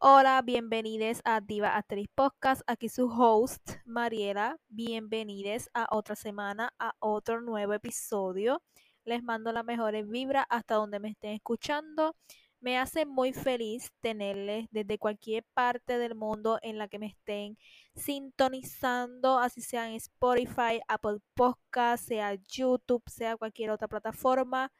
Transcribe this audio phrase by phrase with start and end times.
[0.00, 2.62] Hola, bienvenidos a Diva Actriz Podcast.
[2.66, 4.56] Aquí su host, Mariela.
[4.68, 8.62] Bienvenidos a otra semana, a otro nuevo episodio.
[9.04, 12.16] Les mando las mejores vibras hasta donde me estén escuchando.
[12.60, 17.56] Me hace muy feliz tenerles desde cualquier parte del mundo en la que me estén
[17.94, 24.72] sintonizando, así sea en Spotify, Apple Podcast, sea YouTube, sea cualquier otra plataforma.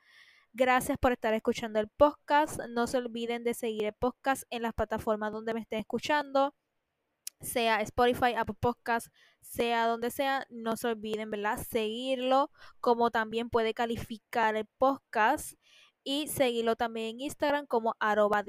[0.52, 2.60] Gracias por estar escuchando el podcast.
[2.68, 6.54] No se olviden de seguir el podcast en las plataformas donde me estén escuchando,
[7.40, 9.09] sea Spotify, Apple Podcast,
[9.40, 10.46] sea donde sea.
[10.51, 11.65] No se olviden, ¿verdad?
[11.70, 15.57] Seguirlo, como también puede calificar el podcast
[16.08, 18.42] y seguirlo también en Instagram como arroba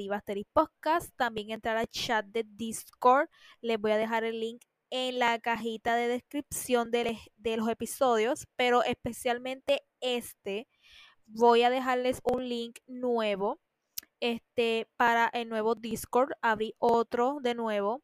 [0.53, 1.13] podcast.
[1.17, 3.27] También entrar al chat de Discord.
[3.59, 8.47] Les voy a dejar el link en la cajita de descripción de, de los episodios,
[8.55, 10.69] pero especialmente este
[11.25, 13.59] voy a dejarles un link nuevo
[14.21, 18.01] este para el nuevo Discord abrí otro de nuevo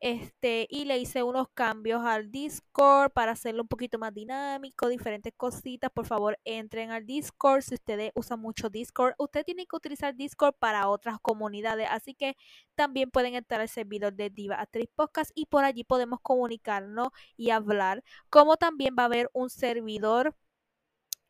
[0.00, 5.32] este y le hice unos cambios al Discord para hacerlo un poquito más dinámico diferentes
[5.36, 10.14] cositas por favor entren al Discord si ustedes usan mucho Discord ustedes tienen que utilizar
[10.14, 12.36] Discord para otras comunidades así que
[12.74, 17.50] también pueden entrar al servidor de Diva Actriz Podcast y por allí podemos comunicarnos y
[17.50, 20.34] hablar como también va a haber un servidor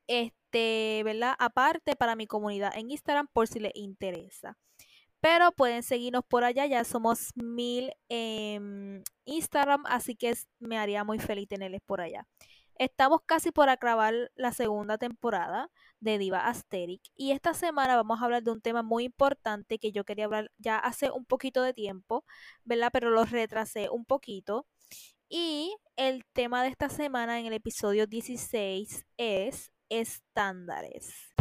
[0.06, 1.34] este, ¿verdad?
[1.38, 4.58] Aparte para mi comunidad en Instagram por si les interesa.
[5.24, 11.18] Pero pueden seguirnos por allá, ya somos mil en Instagram, así que me haría muy
[11.18, 12.28] feliz tenerles por allá.
[12.74, 18.26] Estamos casi por acabar la segunda temporada de Diva Asteric y esta semana vamos a
[18.26, 21.72] hablar de un tema muy importante que yo quería hablar ya hace un poquito de
[21.72, 22.26] tiempo,
[22.62, 22.90] ¿verdad?
[22.92, 24.66] Pero lo retrasé un poquito.
[25.30, 31.32] Y el tema de esta semana en el episodio 16 es estándares.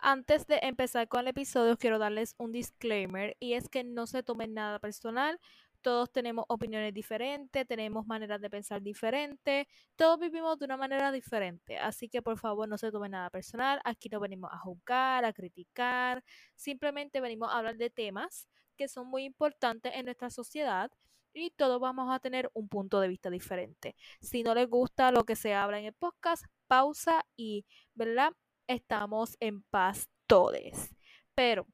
[0.00, 4.22] Antes de empezar con el episodio, quiero darles un disclaimer y es que no se
[4.22, 5.40] tomen nada personal.
[5.82, 11.78] Todos tenemos opiniones diferentes, tenemos maneras de pensar diferentes, todos vivimos de una manera diferente,
[11.78, 13.80] así que por favor no se tomen nada personal.
[13.84, 16.24] Aquí no venimos a juzgar, a criticar,
[16.56, 20.90] simplemente venimos a hablar de temas que son muy importantes en nuestra sociedad
[21.32, 23.96] y todos vamos a tener un punto de vista diferente.
[24.20, 28.32] Si no les gusta lo que se habla en el podcast, pausa y, ¿verdad?
[28.68, 30.90] Estamos en paz todos.
[31.34, 31.66] Pero,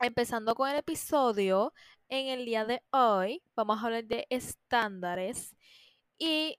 [0.00, 1.72] empezando con el episodio,
[2.08, 5.56] en el día de hoy vamos a hablar de estándares
[6.18, 6.58] y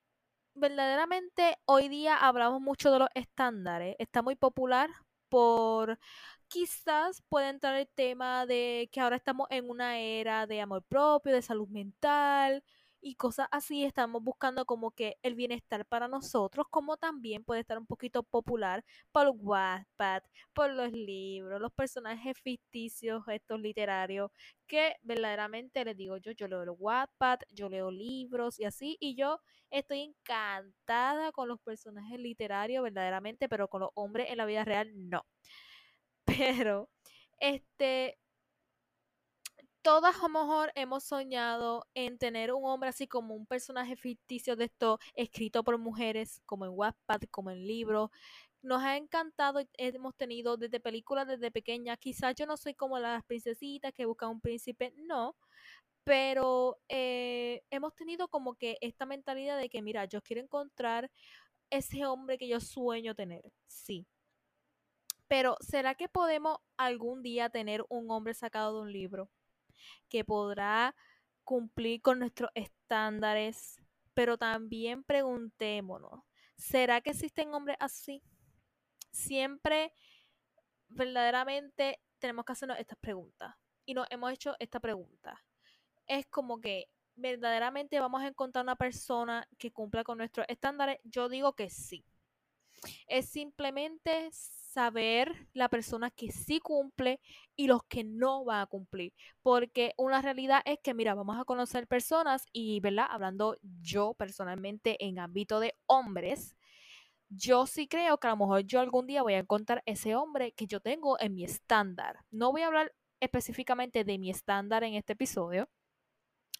[0.55, 3.95] verdaderamente hoy día hablamos mucho de los estándares.
[3.99, 4.89] Está muy popular
[5.29, 5.99] por
[6.47, 11.33] quizás puede entrar el tema de que ahora estamos en una era de amor propio,
[11.33, 12.63] de salud mental
[13.01, 13.83] y cosas así.
[13.85, 18.83] Estamos buscando como que el bienestar para nosotros, como también puede estar un poquito popular
[19.11, 20.23] por Wattpad,
[20.53, 24.31] por los libros, los personajes ficticios, estos literarios,
[24.67, 29.39] que verdaderamente les digo yo, yo leo Wattpad, yo leo libros y así, y yo
[29.69, 34.91] estoy encantada con los personajes literarios verdaderamente, pero con los hombres en la vida real
[35.09, 35.25] no.
[36.65, 36.89] Pero,
[37.39, 38.17] este,
[39.81, 44.55] todas a lo mejor hemos soñado en tener un hombre así como un personaje ficticio
[44.55, 48.09] de esto, escrito por mujeres, como en Wattpad, como en libros.
[48.61, 51.97] Nos ha encantado, hemos tenido desde películas desde pequeña.
[51.97, 55.35] Quizás yo no soy como las princesitas que buscan un príncipe, no.
[56.03, 61.11] Pero eh, hemos tenido como que esta mentalidad de que, mira, yo quiero encontrar
[61.69, 63.51] ese hombre que yo sueño tener.
[63.67, 64.07] Sí,
[65.29, 69.29] pero ¿será que podemos algún día tener un hombre sacado de un libro
[70.09, 70.95] que podrá
[71.43, 73.81] cumplir con nuestros estándares?
[74.13, 76.21] Pero también preguntémonos,
[76.55, 78.21] ¿será que existen hombres así?
[79.11, 79.93] Siempre
[80.89, 83.55] verdaderamente tenemos que hacernos estas preguntas.
[83.85, 85.43] Y nos hemos hecho esta pregunta.
[86.05, 90.99] Es como que verdaderamente vamos a encontrar una persona que cumpla con nuestros estándares.
[91.03, 92.05] Yo digo que sí.
[93.07, 97.19] Es simplemente saber la persona que sí cumple
[97.55, 99.13] y los que no va a cumplir.
[99.41, 103.07] Porque una realidad es que, mira, vamos a conocer personas y, ¿verdad?
[103.09, 106.55] Hablando yo personalmente en ámbito de hombres,
[107.29, 110.51] yo sí creo que a lo mejor yo algún día voy a encontrar ese hombre
[110.53, 112.19] que yo tengo en mi estándar.
[112.31, 115.69] No voy a hablar específicamente de mi estándar en este episodio,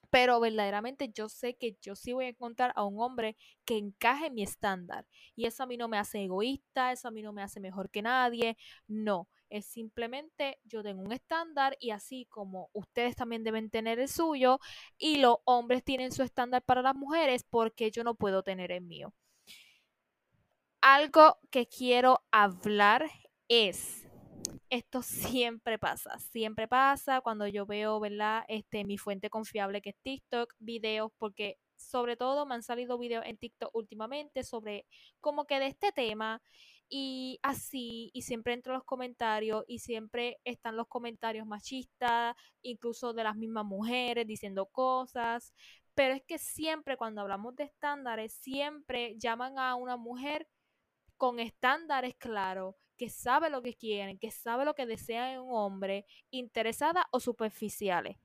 [0.10, 3.36] pero verdaderamente yo sé que yo sí voy a encontrar a un hombre
[3.66, 5.06] que encaje en mi estándar.
[5.36, 7.90] Y eso a mí no me hace egoísta, eso a mí no me hace mejor
[7.90, 8.58] que nadie.
[8.88, 14.08] No, Es simplemente yo tengo un estándar y así como ustedes también deben tener el
[14.10, 14.60] suyo
[14.98, 18.82] y los hombres tienen su estándar para las mujeres, porque yo no puedo tener el
[18.82, 19.14] mío?
[20.82, 23.10] Algo que quiero hablar
[23.48, 23.99] es
[24.70, 25.02] esto
[25.42, 28.46] siempre pasa, siempre pasa cuando yo veo, ¿verdad?
[28.48, 33.26] Este, mi fuente confiable que es TikTok, videos, porque sobre todo me han salido videos
[33.26, 34.86] en TikTok últimamente sobre
[35.22, 36.42] como que de este tema
[36.90, 43.24] y así, y siempre entro los comentarios y siempre están los comentarios machistas, incluso de
[43.24, 45.54] las mismas mujeres diciendo cosas,
[45.94, 50.48] pero es que siempre cuando hablamos de estándares, siempre llaman a una mujer
[51.18, 55.54] con estándares claros, que sabe lo que quieren, que sabe lo que desea en un
[55.54, 58.18] hombre, interesada o superficiales.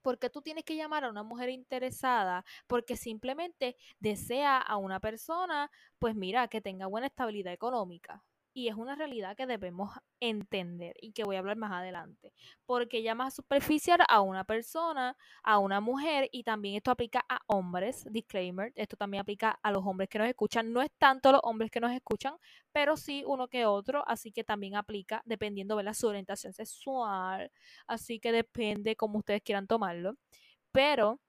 [0.00, 5.70] Porque tú tienes que llamar a una mujer interesada porque simplemente desea a una persona,
[5.98, 8.24] pues mira, que tenga buena estabilidad económica
[8.54, 9.90] y es una realidad que debemos
[10.20, 12.32] entender y que voy a hablar más adelante,
[12.66, 18.06] porque más superficial a una persona, a una mujer y también esto aplica a hombres,
[18.10, 21.70] disclaimer, esto también aplica a los hombres que nos escuchan, no es tanto los hombres
[21.70, 22.34] que nos escuchan,
[22.72, 27.50] pero sí uno que otro, así que también aplica dependiendo de su orientación sexual,
[27.86, 30.16] así que depende como ustedes quieran tomarlo,
[30.72, 31.20] pero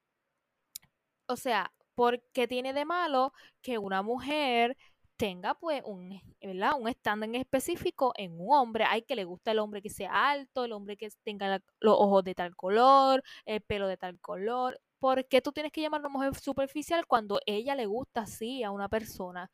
[1.26, 3.32] o sea, ¿por qué tiene de malo
[3.62, 4.76] que una mujer
[5.16, 6.72] tenga pues un, ¿verdad?
[6.78, 8.84] un estándar en específico en un hombre.
[8.84, 12.24] Hay que le gusta el hombre que sea alto, el hombre que tenga los ojos
[12.24, 14.80] de tal color, el pelo de tal color.
[14.98, 18.62] ¿Por qué tú tienes que llamar a una mujer superficial cuando ella le gusta así
[18.62, 19.50] a una persona?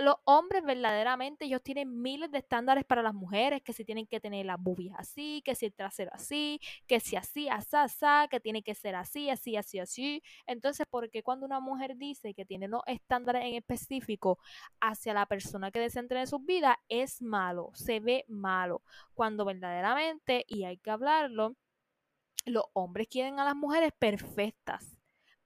[0.00, 4.20] Los hombres verdaderamente, ellos tienen miles de estándares para las mujeres, que si tienen que
[4.20, 8.40] tener las boobies así, que si el trasero así, que si así, así, así, que
[8.40, 10.22] tiene que ser así, así, así, así.
[10.46, 14.38] Entonces, ¿por qué cuando una mujer dice que tiene unos estándares en específico
[14.80, 18.82] hacia la persona que desea en sus vidas, es malo, se ve malo,
[19.14, 21.56] cuando verdaderamente, y hay que hablarlo,
[22.46, 24.99] los hombres quieren a las mujeres perfectas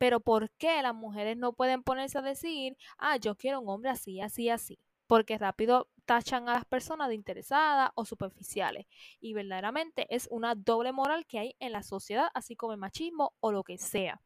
[0.04, 3.88] pero ¿por qué las mujeres no pueden ponerse a decir, ah, yo quiero un hombre
[3.88, 4.78] así, así, así?
[5.06, 8.84] Porque rápido tachan a las personas de interesadas o superficiales.
[9.18, 13.32] Y verdaderamente es una doble moral que hay en la sociedad, así como el machismo
[13.40, 14.20] o lo que sea.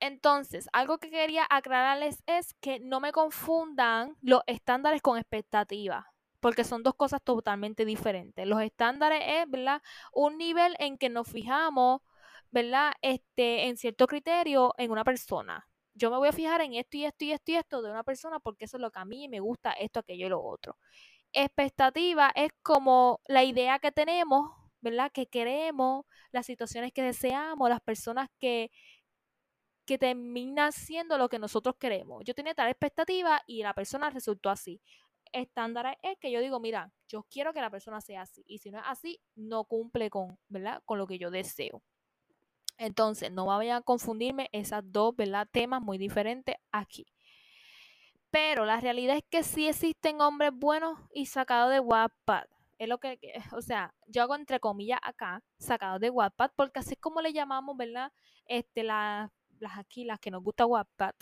[0.00, 6.06] Entonces, algo que quería aclararles es que no me confundan los estándares con expectativas,
[6.40, 8.44] porque son dos cosas totalmente diferentes.
[8.48, 9.46] Los estándares es.
[10.12, 12.00] Un nivel en que nos fijamos
[12.56, 12.92] ¿verdad?
[13.02, 15.68] Este, en cierto criterio en una persona.
[15.92, 18.02] Yo me voy a fijar en esto y esto y esto y esto de una
[18.02, 20.78] persona porque eso es lo que a mí me gusta, esto, aquello y lo otro.
[21.34, 25.12] Expectativa es como la idea que tenemos, ¿verdad?
[25.12, 28.70] Que queremos, las situaciones que deseamos, las personas que,
[29.84, 32.24] que terminan siendo lo que nosotros queremos.
[32.24, 34.80] Yo tenía tal expectativa y la persona resultó así.
[35.30, 38.42] Estándar es que yo digo, mira, yo quiero que la persona sea así.
[38.46, 40.82] Y si no es así, no cumple con, ¿verdad?
[40.86, 41.82] Con lo que yo deseo.
[42.78, 45.48] Entonces, no vayan a confundirme esas dos, ¿verdad?
[45.50, 47.06] Temas muy diferentes aquí.
[48.30, 52.44] Pero la realidad es que sí existen hombres buenos y sacados de Wattpad.
[52.78, 53.18] Es lo que,
[53.56, 57.32] o sea, yo hago entre comillas acá, sacados de Wattpad, porque así es como le
[57.32, 58.12] llamamos, ¿verdad?
[58.46, 59.30] Este, las
[59.76, 61.14] aquí, las que nos gusta Wattpad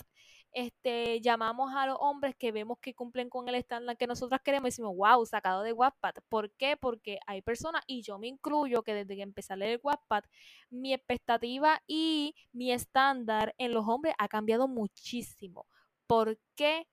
[0.55, 4.67] este, llamamos a los hombres que vemos que cumplen con el estándar que nosotras queremos
[4.67, 6.15] y decimos, wow, sacado de Wattpad.
[6.29, 6.77] ¿Por qué?
[6.77, 10.23] Porque hay personas, y yo me incluyo, que desde que empecé a leer el Wattpad,
[10.69, 15.67] mi expectativa y mi estándar en los hombres ha cambiado muchísimo.
[16.07, 16.87] ¿Por qué?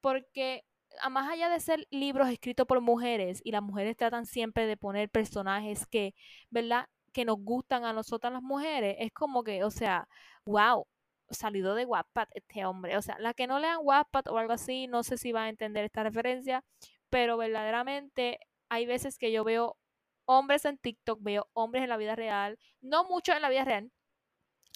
[0.00, 0.64] Porque
[1.10, 5.10] más allá de ser libros escritos por mujeres y las mujeres tratan siempre de poner
[5.10, 6.14] personajes que,
[6.50, 6.88] ¿verdad?
[7.12, 10.08] que nos gustan a nosotras las mujeres, es como que, o sea,
[10.46, 10.86] wow,
[11.34, 12.96] salido de Wattpad este hombre.
[12.96, 15.48] O sea, la que no lean Wattpad o algo así, no sé si va a
[15.48, 16.64] entender esta referencia,
[17.10, 19.76] pero verdaderamente hay veces que yo veo
[20.24, 23.92] hombres en TikTok, veo hombres en la vida real, no mucho en la vida real,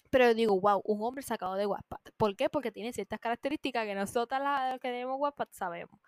[0.09, 1.99] pero digo, wow, un hombre sacado de Wattpad.
[2.17, 2.49] ¿Por qué?
[2.49, 5.99] Porque tiene ciertas características que nosotras las que tenemos Wattpad sabemos.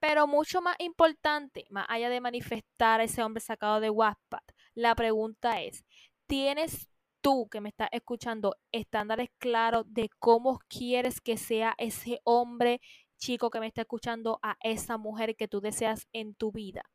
[0.00, 4.42] Pero mucho más importante, más allá de manifestar a ese hombre sacado de Wattpad,
[4.74, 5.84] la pregunta es,
[6.26, 6.89] ¿tienes
[7.20, 12.80] tú que me estás escuchando estándares claros de cómo quieres que sea ese hombre
[13.18, 16.90] chico que me está escuchando a esa mujer que tú deseas en tu vida.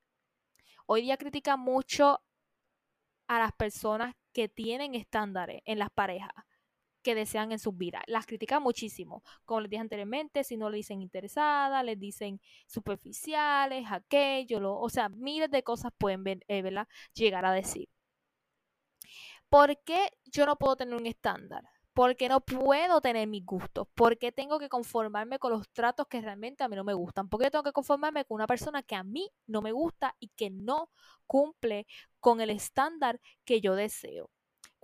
[0.88, 2.20] Hoy día critica mucho
[3.27, 6.32] a las personas que tienen estándares en las parejas
[7.01, 8.01] que desean en sus vidas.
[8.08, 9.24] Las critica muchísimo.
[9.46, 14.89] Como les dije anteriormente, si no le dicen interesada, les dicen superficiales, aquello, lo, o
[14.89, 16.63] sea, miles de cosas pueden ver, eh,
[17.13, 17.88] llegar a decir.
[19.50, 21.64] ¿Por qué yo no puedo tener un estándar?
[21.96, 26.62] porque no puedo tener mis gustos, porque tengo que conformarme con los tratos que realmente
[26.62, 29.32] a mí no me gustan, porque tengo que conformarme con una persona que a mí
[29.48, 30.90] no me gusta y que no
[31.25, 31.88] cumple
[32.20, 34.30] con el estándar que yo deseo.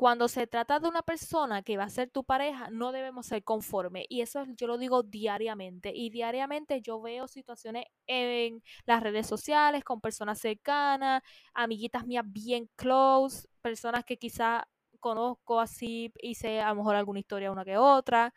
[0.01, 3.43] Cuando se trata de una persona que va a ser tu pareja, no debemos ser
[3.43, 4.08] conformes.
[4.10, 5.91] Y eso yo lo digo diariamente.
[5.93, 11.22] Y diariamente yo veo situaciones en las redes sociales con personas cercanas,
[11.53, 14.67] amiguitas mías bien close, personas que quizá
[15.00, 18.34] conozco así, hice a lo mejor alguna historia una que otra.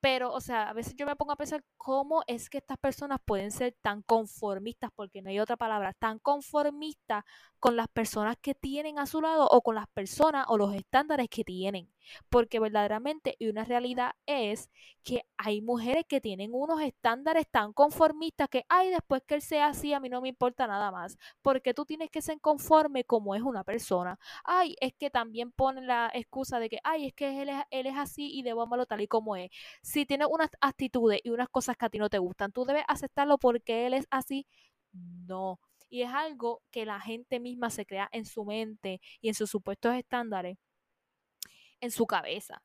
[0.00, 3.18] Pero, o sea, a veces yo me pongo a pensar cómo es que estas personas
[3.24, 7.24] pueden ser tan conformistas, porque no hay otra palabra, tan conformistas
[7.58, 11.28] con las personas que tienen a su lado o con las personas o los estándares
[11.28, 11.90] que tienen.
[12.28, 14.70] Porque verdaderamente, y una realidad es
[15.02, 19.66] que hay mujeres que tienen unos estándares tan conformistas que, ay, después que él sea
[19.68, 21.16] así, a mí no me importa nada más.
[21.42, 24.18] Porque tú tienes que ser conforme como es una persona.
[24.44, 27.86] Ay, es que también ponen la excusa de que, ay, es que él es, él
[27.86, 29.50] es así y debo amarlo tal y como es.
[29.82, 32.84] Si tiene unas actitudes y unas cosas que a ti no te gustan, tú debes
[32.88, 34.46] aceptarlo porque él es así.
[34.92, 39.34] No, y es algo que la gente misma se crea en su mente y en
[39.34, 40.58] sus supuestos estándares,
[41.80, 42.62] en su cabeza.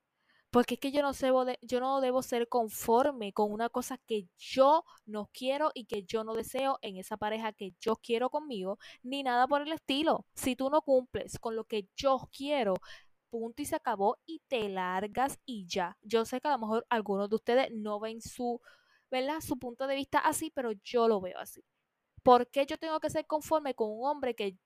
[0.55, 1.11] Porque es que yo no,
[1.45, 6.03] de, yo no debo ser conforme con una cosa que yo no quiero y que
[6.03, 10.25] yo no deseo en esa pareja que yo quiero conmigo, ni nada por el estilo.
[10.33, 12.75] Si tú no cumples con lo que yo quiero,
[13.29, 15.97] punto y se acabó y te largas y ya.
[16.01, 18.61] Yo sé que a lo mejor algunos de ustedes no ven su,
[19.11, 19.41] ¿verdad?
[19.41, 21.63] Su punto de vista así, pero yo lo veo así.
[22.23, 24.57] ¿Por qué yo tengo que ser conforme con un hombre que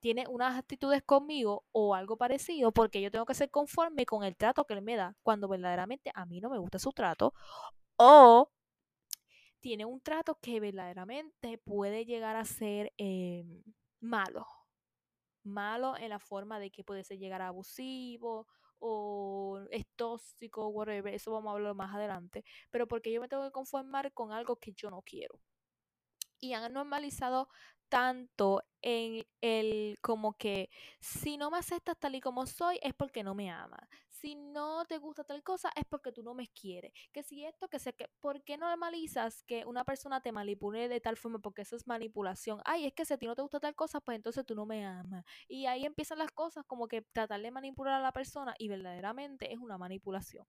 [0.00, 2.72] tiene unas actitudes conmigo o algo parecido?
[2.72, 6.10] Porque yo tengo que ser conforme con el trato que él me da cuando verdaderamente
[6.14, 7.34] a mí no me gusta su trato
[7.96, 8.50] o
[9.60, 13.62] tiene un trato que verdaderamente puede llegar a ser em,
[14.00, 14.46] malo.
[15.44, 18.46] Malo en la forma de que puede ser llegar a abusivo
[18.80, 23.44] o es tóxico, whatever, eso vamos a hablar más adelante, pero porque yo me tengo
[23.44, 25.40] que conformar con algo que yo no quiero
[26.40, 27.48] y han normalizado
[27.88, 33.24] tanto en el como que si no me aceptas tal y como soy es porque
[33.24, 33.80] no me amas.
[34.08, 36.92] Si no te gusta tal cosa es porque tú no me quieres.
[37.12, 41.00] Que si esto, que sé que, ¿por qué normalizas que una persona te manipule de
[41.00, 41.38] tal forma?
[41.38, 42.60] Porque eso es manipulación.
[42.64, 44.66] Ay, es que si a ti no te gusta tal cosa, pues entonces tú no
[44.66, 45.24] me amas.
[45.48, 49.52] Y ahí empiezan las cosas como que tratar de manipular a la persona y verdaderamente
[49.52, 50.46] es una manipulación.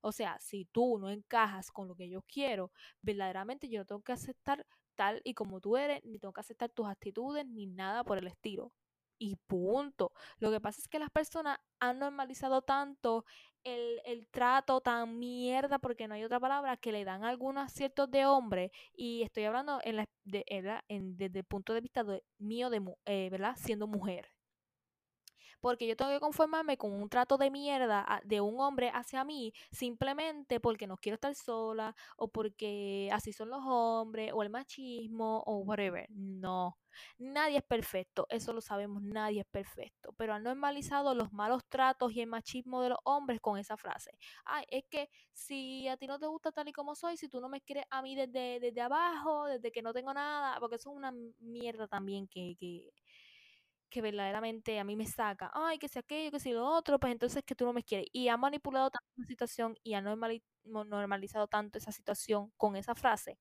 [0.00, 2.70] O sea, si tú no encajas con lo que yo quiero,
[3.02, 4.66] verdaderamente yo tengo que aceptar
[4.96, 8.26] tal y como tú eres, ni tengo que aceptar tus actitudes, ni nada por el
[8.26, 8.72] estilo.
[9.18, 10.12] Y punto.
[10.38, 13.24] Lo que pasa es que las personas han normalizado tanto
[13.64, 18.10] el, el, trato tan mierda, porque no hay otra palabra, que le dan algunos aciertos
[18.10, 18.72] de hombre.
[18.94, 20.44] Y estoy hablando en la, de,
[20.88, 22.04] en, desde el punto de vista
[22.38, 23.54] mío, de, eh, ¿verdad?
[23.56, 24.35] Siendo mujer
[25.66, 29.52] porque yo tengo que conformarme con un trato de mierda de un hombre hacia mí
[29.72, 35.42] simplemente porque no quiero estar sola o porque así son los hombres o el machismo
[35.44, 36.06] o whatever.
[36.10, 36.78] No,
[37.18, 42.12] nadie es perfecto, eso lo sabemos, nadie es perfecto, pero han normalizado los malos tratos
[42.12, 44.12] y el machismo de los hombres con esa frase.
[44.44, 47.40] Ay, es que si a ti no te gusta tal y como soy, si tú
[47.40, 50.92] no me quieres a mí desde, desde abajo, desde que no tengo nada, porque eso
[50.92, 52.92] es una mierda también que, que
[53.96, 57.10] que verdaderamente a mí me saca, ay, que sea aquello, que sea lo otro, pues
[57.12, 58.06] entonces que tú no me quieres.
[58.12, 63.38] Y ha manipulado tanto la situación y ha normalizado tanto esa situación con esa frase,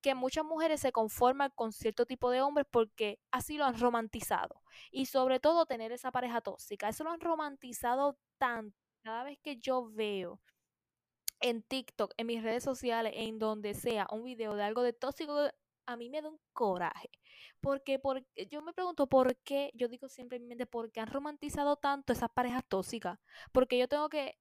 [0.00, 4.60] que muchas mujeres se conforman con cierto tipo de hombres porque así lo han romantizado.
[4.90, 8.76] Y sobre todo tener esa pareja tóxica, eso lo han romantizado tanto.
[9.04, 10.40] Cada vez que yo veo
[11.38, 15.48] en TikTok, en mis redes sociales, en donde sea, un video de algo de tóxico,
[15.86, 17.10] a mí me da un coraje.
[17.60, 21.00] Porque, porque yo me pregunto por qué, yo digo siempre en mi mente, ¿por qué
[21.00, 23.18] han romantizado tanto esas parejas tóxicas?
[23.52, 24.38] Porque yo tengo que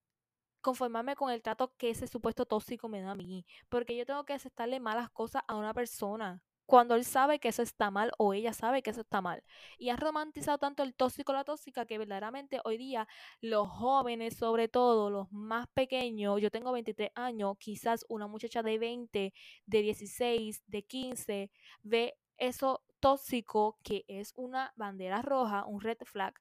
[0.62, 3.46] conformarme con el trato que ese supuesto tóxico me da a mí.
[3.70, 7.64] Porque yo tengo que aceptarle malas cosas a una persona cuando él sabe que eso
[7.64, 9.44] está mal o ella sabe que eso está mal.
[9.78, 13.10] Y han romantizado tanto el tóxico la tóxica que verdaderamente hoy día
[13.42, 18.80] los jóvenes, sobre todo los más pequeños, yo tengo 23 años, quizás una muchacha de
[18.80, 19.34] 20,
[19.66, 21.52] de 16, de 15,
[21.84, 26.36] ve eso tóxico que es una bandera roja, un red flag,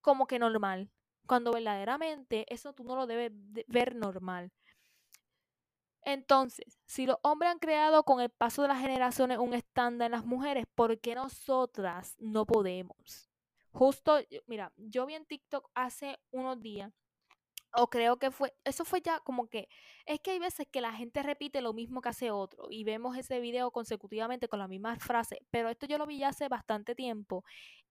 [0.00, 0.92] como que normal.
[1.26, 3.32] Cuando verdaderamente eso tú no lo debes
[3.66, 4.52] ver normal.
[6.02, 10.12] Entonces, si los hombres han creado con el paso de las generaciones un estándar en
[10.12, 13.30] las mujeres, ¿por qué nosotras no podemos?
[13.72, 16.92] Justo, mira, yo vi en TikTok hace unos días
[17.72, 19.68] o creo que fue, eso fue ya como que,
[20.06, 23.16] es que hay veces que la gente repite lo mismo que hace otro y vemos
[23.16, 26.94] ese video consecutivamente con la misma frase, pero esto yo lo vi ya hace bastante
[26.94, 27.44] tiempo,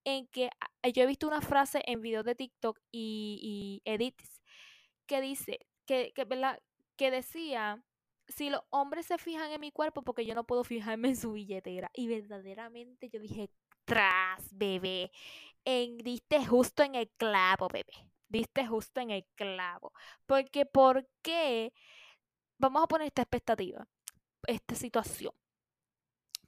[0.04, 0.50] en que
[0.94, 4.14] yo he visto una frase en videos de TikTok y, y
[5.06, 6.28] que dice, que, que,
[6.98, 7.84] que decía,
[8.30, 11.34] si los hombres se fijan en mi cuerpo, porque yo no puedo fijarme en su
[11.34, 11.90] billetera.
[11.94, 13.50] Y verdaderamente yo dije,
[13.86, 15.12] tras, bebé,
[15.66, 17.94] diste justo en el clavo, bebé.
[18.28, 19.92] Diste justo en el clavo.
[20.28, 21.74] Porque, ¿por qué?
[22.60, 23.88] Vamos a poner esta expectativa,
[24.46, 25.34] esta situación.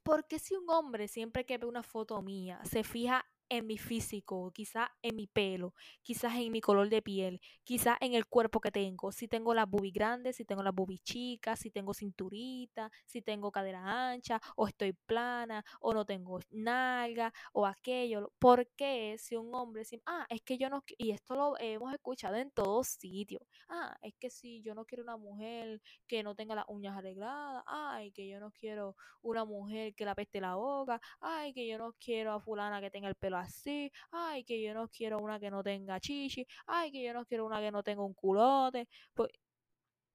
[0.04, 4.50] Porque si un hombre siempre que ve una foto mía se fija en mi físico,
[4.54, 8.72] quizás en mi pelo, quizás en mi color de piel, quizás en el cuerpo que
[8.72, 13.22] tengo, si tengo las boobies grandes, si tengo las boobies chicas, si tengo cinturita, si
[13.22, 18.32] tengo cadera ancha, o estoy plana, o no tengo nalga, o aquello.
[18.40, 21.94] ¿Por qué si un hombre, si, ah, es que yo no, y esto lo hemos
[21.94, 26.36] escuchado en todos sitios, ah, es que si yo no quiero una mujer que no
[26.36, 30.56] tenga las uñas arregladas, ay, que yo no quiero una mujer que la peste la
[30.56, 34.62] boca, ay, que yo no quiero a fulana que tenga el pelo así, ay, que
[34.62, 37.72] yo no quiero una que no tenga chichi, ay, que yo no quiero una que
[37.72, 38.88] no tenga un culote.
[39.14, 39.30] Pues,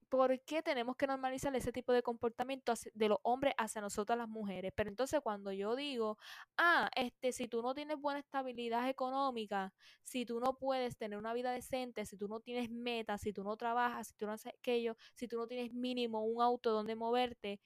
[0.09, 4.28] ¿Por qué tenemos que normalizar ese tipo de comportamiento de los hombres hacia nosotras las
[4.28, 4.73] mujeres?
[4.75, 6.16] Pero entonces cuando yo digo,
[6.56, 11.35] ah, este, si tú no tienes buena estabilidad económica, si tú no puedes tener una
[11.35, 14.52] vida decente, si tú no tienes metas, si tú no trabajas, si tú no haces
[14.56, 17.61] aquello, si tú no tienes mínimo un auto donde moverte,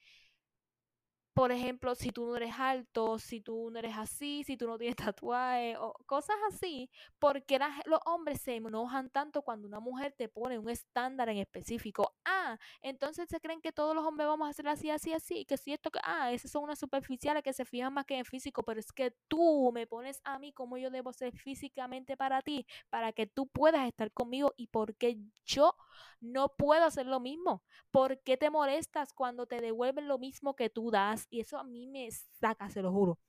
[1.33, 4.77] por ejemplo, si tú no eres alto, si tú no eres así, si tú no
[4.77, 10.27] tienes tatuaje o cosas así, porque los hombres se enojan tanto cuando una mujer te
[10.27, 12.13] pone un estándar en específico.
[12.25, 15.57] Ah, entonces se creen que todos los hombres vamos a hacer así, así, así, que
[15.57, 18.63] si esto, que, ah, esas son unas superficiales que se fijan más que en físico,
[18.63, 22.65] pero es que tú me pones a mí como yo debo ser físicamente para ti,
[22.89, 25.75] para que tú puedas estar conmigo y porque yo
[26.19, 27.63] no puedo hacer lo mismo.
[27.91, 31.20] ¿Por qué te molestas cuando te devuelven lo mismo que tú das?
[31.29, 33.19] Y eso a mí me saca, se lo juro.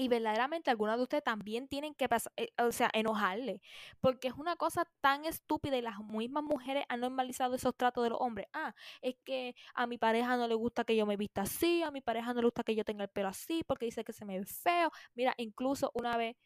[0.00, 3.60] Y verdaderamente algunos de ustedes también tienen que pasar, eh, o sea, enojarle.
[4.00, 8.10] Porque es una cosa tan estúpida y las mismas mujeres han normalizado esos tratos de
[8.10, 8.46] los hombres.
[8.52, 11.90] Ah, es que a mi pareja no le gusta que yo me vista así, a
[11.90, 14.24] mi pareja no le gusta que yo tenga el pelo así, porque dice que se
[14.24, 14.92] me ve feo.
[15.14, 16.36] Mira, incluso una vez,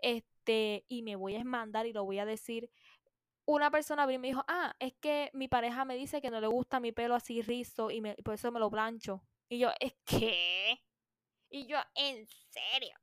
[0.00, 2.70] este, y me voy a mandar y lo voy a decir,
[3.44, 6.80] una persona me dijo, ah, es que mi pareja me dice que no le gusta
[6.80, 9.22] mi pelo así rizo y, me, por eso me lo plancho.
[9.52, 10.82] Y yo, ¿es qué?
[11.50, 12.96] Y yo, ¿en serio?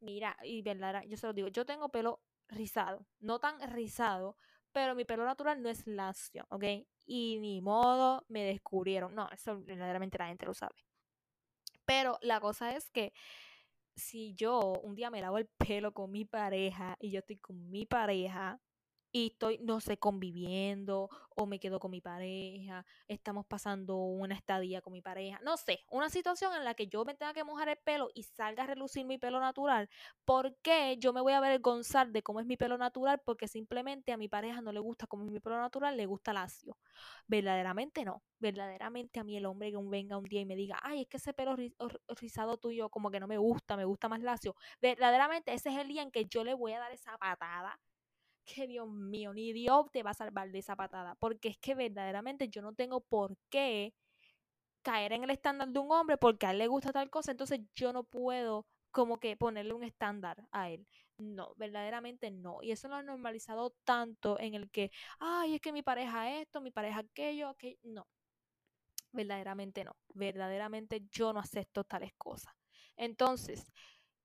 [0.00, 4.38] Mira, y verdad, yo se lo digo, yo tengo pelo rizado, no tan rizado,
[4.72, 6.64] pero mi pelo natural no es lacio, ¿ok?
[7.04, 9.14] Y ni modo me descubrieron.
[9.14, 10.74] No, eso verdaderamente la gente lo sabe.
[11.84, 13.12] Pero la cosa es que
[13.94, 17.68] si yo un día me lavo el pelo con mi pareja y yo estoy con
[17.68, 18.58] mi pareja,
[19.14, 24.82] y estoy, no sé, conviviendo o me quedo con mi pareja, estamos pasando una estadía
[24.82, 27.68] con mi pareja, no sé, una situación en la que yo me tenga que mojar
[27.68, 29.88] el pelo y salga a relucir mi pelo natural,
[30.24, 33.20] ¿por qué yo me voy a avergonzar de cómo es mi pelo natural?
[33.24, 36.32] Porque simplemente a mi pareja no le gusta cómo es mi pelo natural, le gusta
[36.32, 36.76] lacio.
[37.28, 41.02] Verdaderamente no, verdaderamente a mí el hombre que venga un día y me diga, ay,
[41.02, 41.54] es que ese pelo
[42.16, 45.86] rizado tuyo como que no me gusta, me gusta más lacio, verdaderamente ese es el
[45.86, 47.78] día en que yo le voy a dar esa patada
[48.44, 51.74] que Dios mío, ni Dios te va a salvar de esa patada, porque es que
[51.74, 53.94] verdaderamente yo no tengo por qué
[54.82, 57.60] caer en el estándar de un hombre porque a él le gusta tal cosa, entonces
[57.74, 60.86] yo no puedo como que ponerle un estándar a él.
[61.18, 62.62] No, verdaderamente no.
[62.62, 66.60] Y eso lo han normalizado tanto en el que, ay, es que mi pareja esto,
[66.60, 67.78] mi pareja aquello, aquello.
[67.82, 68.06] No,
[69.12, 69.96] verdaderamente no.
[70.14, 72.54] Verdaderamente yo no acepto tales cosas.
[72.96, 73.72] Entonces,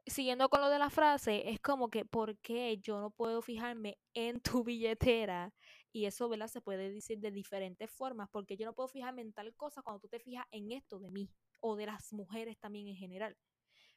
[0.10, 3.98] siguiendo con lo de la frase, es como que, ¿por qué yo no puedo fijarme
[4.14, 5.54] en tu billetera?
[5.92, 6.48] Y eso, ¿verdad?
[6.48, 10.00] Se puede decir de diferentes formas, porque yo no puedo fijarme en tal cosa cuando
[10.00, 13.38] tú te fijas en esto de mí o de las mujeres también en general.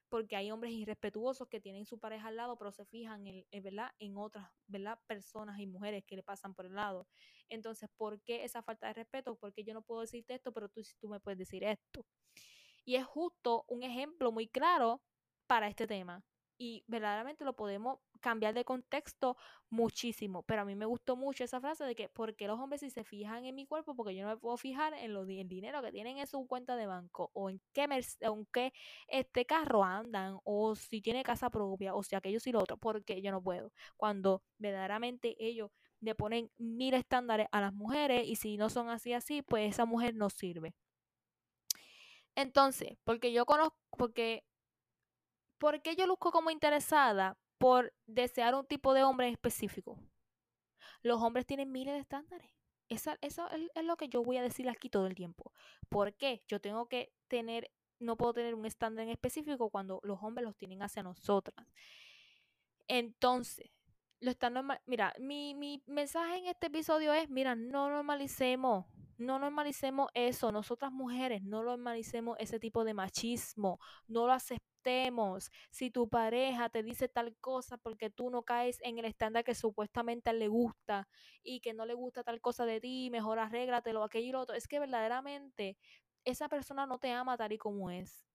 [0.08, 3.90] Porque hay hombres irrespetuosos que tienen su pareja al lado, pero se fijan en, ¿verdad?
[3.98, 4.98] en otras ¿verdad?
[5.06, 7.06] personas y mujeres que le pasan por el lado.
[7.48, 9.36] Entonces, ¿por qué esa falta de respeto?
[9.36, 12.04] Porque yo no puedo decirte esto, pero tú, tú me puedes decir esto.
[12.84, 15.00] Y es justo un ejemplo muy claro
[15.52, 16.24] para este tema.
[16.56, 19.36] Y verdaderamente lo podemos cambiar de contexto
[19.68, 20.44] muchísimo.
[20.44, 23.04] Pero a mí me gustó mucho esa frase de que, porque los hombres si se
[23.04, 23.94] fijan en mi cuerpo?
[23.94, 26.86] Porque yo no me puedo fijar en el dinero que tienen en su cuenta de
[26.86, 28.72] banco, o en qué, en qué
[29.08, 33.20] este carro andan, o si tiene casa propia, o si aquello y lo otro, porque
[33.20, 33.70] yo no puedo.
[33.98, 39.12] Cuando verdaderamente ellos le ponen mil estándares a las mujeres, y si no son así,
[39.12, 40.74] así, pues esa mujer no sirve.
[42.34, 44.44] Entonces, porque yo conozco, porque
[45.62, 47.38] ¿Por qué yo luzco como interesada?
[47.56, 49.96] Por desear un tipo de hombre específico.
[51.04, 52.50] Los hombres tienen miles de estándares.
[52.88, 53.38] Eso, es,
[53.84, 55.52] lo que yo voy a decir aquí todo el tiempo.
[55.88, 56.42] ¿Por qué?
[56.48, 57.70] Yo tengo que tener,
[58.00, 61.64] no puedo tener un estándar en específico cuando los hombres los tienen hacia nosotras.
[62.88, 63.70] Entonces,
[64.18, 64.80] lo están normal.
[64.84, 70.50] Mira, mi, mi mensaje en este episodio es, mira, no normalicemos, no normalicemos eso.
[70.50, 74.32] Nosotras mujeres, no normalicemos ese tipo de machismo, no lo
[75.70, 79.54] Si tu pareja te dice tal cosa porque tú no caes en el estándar que
[79.54, 81.08] supuestamente le gusta
[81.42, 84.56] y que no le gusta tal cosa de ti, mejor arréglatelo, aquello y lo otro,
[84.56, 85.76] es que verdaderamente
[86.24, 88.26] esa persona no te ama tal y como es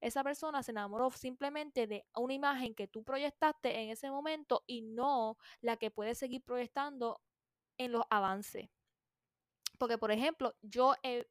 [0.00, 4.82] esa persona se enamoró simplemente de una imagen que tú proyectaste en ese momento y
[4.82, 7.22] no la que puedes seguir proyectando
[7.78, 8.68] en los avances.
[9.78, 11.26] Porque, por ejemplo, yo he,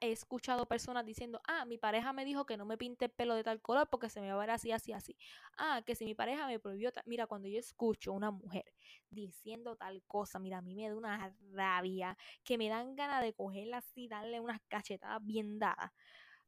[0.00, 3.34] he escuchado personas diciendo, ah, mi pareja me dijo que no me pinte el pelo
[3.34, 5.16] de tal color porque se me va a ver así, así, así.
[5.58, 8.64] Ah, que si mi pareja me prohibió, mira, cuando yo escucho a una mujer
[9.10, 13.32] diciendo tal cosa, mira, a mí me da una rabia que me dan ganas de
[13.34, 15.92] cogerla así, darle unas cachetadas bien dadas.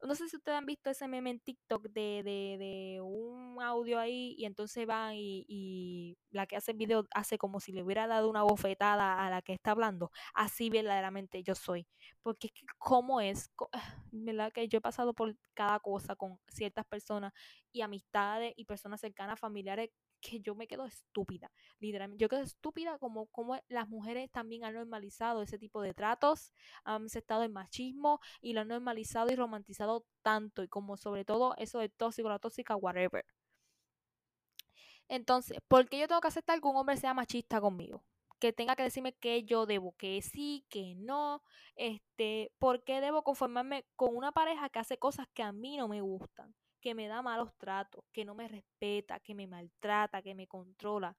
[0.03, 3.99] No sé si ustedes han visto ese meme en TikTok de, de, de un audio
[3.99, 7.83] ahí y entonces van y, y, la que hace el video hace como si le
[7.83, 10.11] hubiera dado una bofetada a la que está hablando.
[10.35, 11.87] Así verdaderamente yo soy.
[12.23, 13.51] Porque es que cómo es,
[14.13, 14.53] ¿verdad?
[14.53, 17.33] Que yo he pasado por cada cosa con ciertas personas
[17.73, 21.51] y amistades y personas cercanas, familiares que yo me quedo estúpida,
[21.81, 22.23] literalmente.
[22.23, 26.53] Yo quedo estúpida como, como las mujeres también han normalizado ese tipo de tratos,
[26.85, 31.55] han aceptado el machismo y lo han normalizado y romantizado tanto, y como sobre todo
[31.59, 33.25] eso de tóxico, la tóxica, whatever.
[35.09, 38.05] Entonces, ¿por qué yo tengo que aceptar que un hombre sea machista conmigo?
[38.39, 41.43] Que tenga que decirme que yo debo, que sí, que no.
[41.77, 45.89] Este, ¿por qué debo conformarme con una pareja que hace cosas que a mí no
[45.89, 46.55] me gustan?
[46.81, 51.17] Que me da malos tratos, que no me respeta, que me maltrata, que me controla,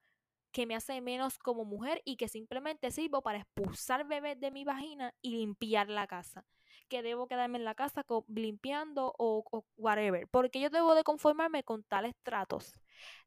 [0.51, 4.63] que me hace menos como mujer y que simplemente sirvo para expulsar bebés de mi
[4.63, 6.45] vagina y limpiar la casa.
[6.87, 10.27] Que debo quedarme en la casa limpiando o, o whatever.
[10.29, 12.73] Porque yo debo de conformarme con tales tratos,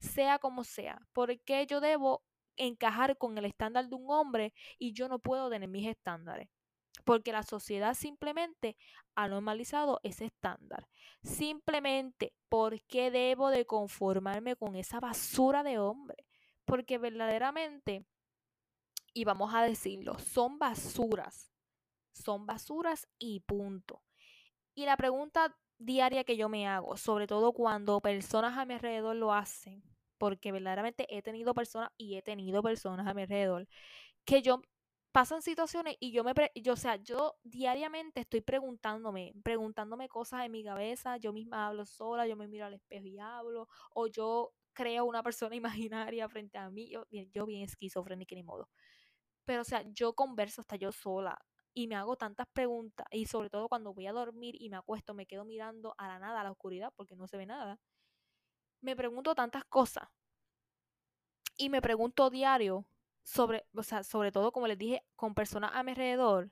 [0.01, 1.01] sea como sea.
[1.13, 2.25] Porque yo debo
[2.57, 6.49] encajar con el estándar de un hombre y yo no puedo tener mis estándares
[7.03, 8.77] porque la sociedad simplemente
[9.15, 10.89] ha normalizado ese estándar.
[11.23, 16.25] Simplemente, ¿por qué debo de conformarme con esa basura de hombre?
[16.65, 18.07] Porque verdaderamente,
[19.15, 21.53] y vamos a decirlo, son basuras.
[22.13, 24.03] Son basuras y punto.
[24.75, 29.17] Y la pregunta diaria que yo me hago, sobre todo cuando personas a mi alrededor
[29.17, 29.83] lo hacen,
[30.19, 33.67] porque verdaderamente he tenido personas y he tenido personas a mi alrededor
[34.25, 34.63] que yo
[35.13, 40.53] pasan situaciones y yo me, yo, o sea, yo diariamente estoy preguntándome, preguntándome cosas en
[40.53, 44.53] mi cabeza, yo misma hablo sola, yo me miro al espejo y hablo, o yo
[44.73, 45.55] creo una persona
[45.91, 48.69] imaginaria frente a mí, yo, yo bien esquizofrénica ni modo.
[49.45, 51.39] Pero, o sea, yo converso hasta yo sola
[51.75, 55.15] y me hago tantas preguntas y sobre todo cuando voy a dormir y me acuesto,
[55.15, 57.79] me quedo mirando a la nada, a la oscuridad, porque no se ve nada.
[58.81, 60.09] Me pregunto tantas cosas
[61.57, 62.87] y me pregunto diario
[63.23, 66.51] sobre, o sea, sobre todo como les dije, con personas a mi alrededor,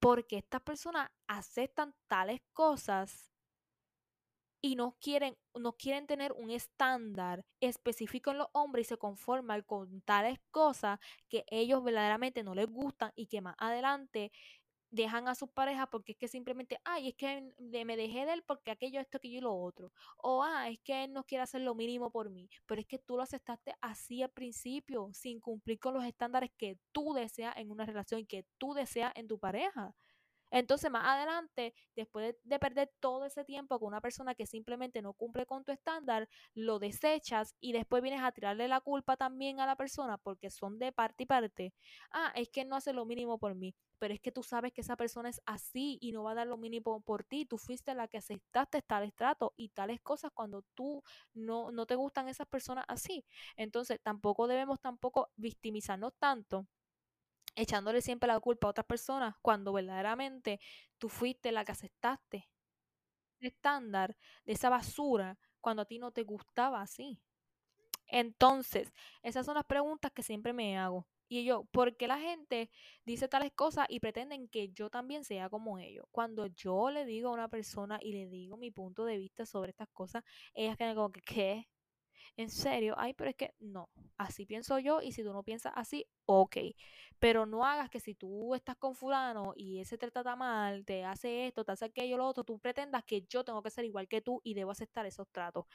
[0.00, 3.32] porque estas personas aceptan tales cosas
[4.60, 9.62] y no quieren, no quieren tener un estándar específico en los hombres y se conforman
[9.62, 10.98] con tales cosas
[11.28, 14.32] que ellos verdaderamente no les gustan y que más adelante
[14.90, 18.44] dejan a su pareja porque es que simplemente, ay, es que me dejé de él
[18.46, 19.92] porque aquello, esto, aquello y lo otro.
[20.18, 22.48] O, ah, es que él no quiere hacer lo mínimo por mí.
[22.66, 26.78] Pero es que tú lo aceptaste así al principio, sin cumplir con los estándares que
[26.92, 29.94] tú deseas en una relación que tú deseas en tu pareja.
[30.50, 35.12] Entonces, más adelante, después de, perder todo ese tiempo con una persona que simplemente no
[35.12, 39.66] cumple con tu estándar, lo desechas y después vienes a tirarle la culpa también a
[39.66, 41.74] la persona porque son de parte y parte.
[42.10, 44.82] Ah, es que no hace lo mínimo por mí pero es que tú sabes que
[44.82, 47.46] esa persona es así y no va a dar lo mínimo por ti.
[47.46, 51.02] Tú fuiste la que aceptaste tales tratos y tales cosas cuando tú
[51.34, 53.24] no, no te gustan esas personas así.
[53.56, 56.66] Entonces, tampoco debemos tampoco victimizarnos tanto
[57.56, 60.60] echándole siempre la culpa a otras personas cuando verdaderamente
[60.98, 62.48] tú fuiste la que aceptaste
[63.40, 67.20] el estándar de esa basura cuando a ti no te gustaba así.
[68.08, 68.92] Entonces,
[69.22, 71.08] esas son las preguntas que siempre me hago.
[71.28, 72.70] Y yo, ¿por qué la gente
[73.04, 76.06] dice tales cosas y pretenden que yo también sea como ellos?
[76.12, 79.70] Cuando yo le digo a una persona y le digo mi punto de vista sobre
[79.70, 80.22] estas cosas,
[80.54, 81.68] ellas quedan como que, ¿qué?
[82.36, 85.72] En serio, ay, pero es que no, así pienso yo y si tú no piensas
[85.76, 86.56] así, ok,
[87.18, 91.04] pero no hagas que si tú estás con fulano y ese te trata mal, te
[91.04, 94.08] hace esto, te hace aquello, lo otro, tú pretendas que yo tengo que ser igual
[94.08, 95.66] que tú y debo aceptar esos tratos,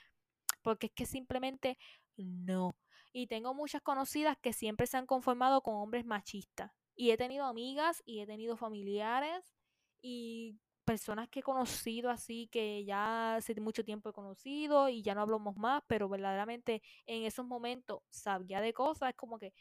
[0.61, 1.77] porque es que simplemente
[2.17, 2.75] no.
[3.13, 6.71] Y tengo muchas conocidas que siempre se han conformado con hombres machistas.
[6.95, 9.53] Y he tenido amigas y he tenido familiares
[10.01, 10.59] y
[10.91, 15.21] personas que he conocido así, que ya hace mucho tiempo he conocido y ya no
[15.21, 19.53] hablamos más, pero verdaderamente en esos momentos sabía de cosas, es como que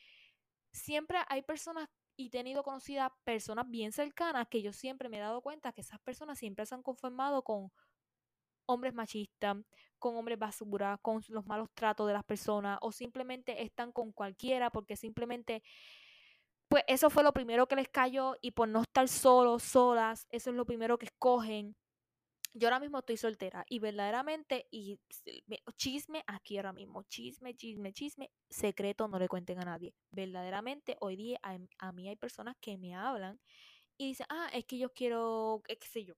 [0.73, 5.21] siempre hay personas y he tenido conocidas personas bien cercanas que yo siempre me he
[5.21, 7.71] dado cuenta que esas personas siempre se han conformado con
[8.66, 9.57] hombres machistas,
[10.01, 14.71] con hombres basura, con los malos tratos de las personas o simplemente están con cualquiera
[14.71, 15.62] porque simplemente
[16.70, 20.50] pues eso fue lo primero que les cayó y por no estar solos, solas, eso
[20.50, 21.74] es lo primero que escogen.
[22.54, 25.00] Yo ahora mismo estoy soltera y verdaderamente, y
[25.76, 29.94] chisme aquí ahora mismo, chisme, chisme, chisme, secreto no le cuenten a nadie.
[30.12, 33.40] Verdaderamente hoy día a, a mí hay personas que me hablan
[33.98, 36.14] y dicen, ah, es que yo quiero, qué sé yo,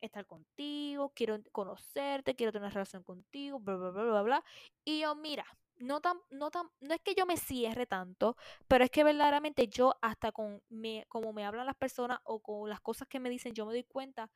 [0.00, 4.44] estar contigo, quiero conocerte, quiero tener una relación contigo, bla, bla, bla, bla, bla.
[4.84, 5.46] Y yo, mira,
[5.78, 8.36] no tan, no tan, no es que yo me cierre tanto,
[8.68, 12.68] pero es que verdaderamente yo hasta con me, como me hablan las personas o con
[12.68, 14.30] las cosas que me dicen, yo me doy cuenta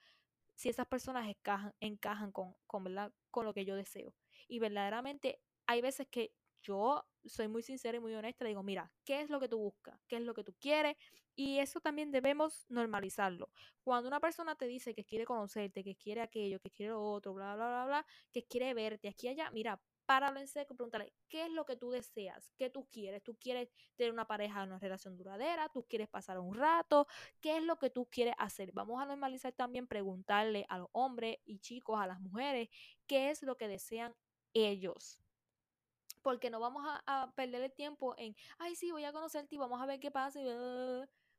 [0.55, 2.85] si esas personas encajan, encajan con, con,
[3.31, 4.15] con lo que yo deseo.
[4.47, 9.21] Y verdaderamente hay veces que yo soy muy sincera y muy honesta, digo, mira, ¿qué
[9.23, 9.99] es lo que tú buscas?
[10.07, 10.97] ¿Qué es lo que tú quieres?
[11.35, 13.49] Y eso también debemos normalizarlo.
[13.83, 17.33] Cuando una persona te dice que quiere conocerte, que quiere aquello, que quiere lo otro,
[17.33, 21.13] bla, bla, bla, bla, que quiere verte aquí y allá, mira, páralo en seco pregúntale,
[21.29, 22.53] ¿qué es lo que tú deseas?
[22.59, 23.23] ¿Qué tú quieres?
[23.23, 25.69] ¿Tú quieres tener una pareja, una relación duradera?
[25.69, 27.07] ¿Tú quieres pasar un rato?
[27.41, 28.73] ¿Qué es lo que tú quieres hacer?
[28.73, 32.71] Vamos a normalizar también preguntarle a los hombres y chicos, a las mujeres,
[33.07, 34.13] ¿qué es lo que desean
[34.53, 35.21] ellos?
[36.23, 39.81] Porque no vamos a, perder el tiempo en, ay, sí, voy a conocerte y vamos
[39.81, 40.41] a ver qué pasa.
[40.41, 40.45] Y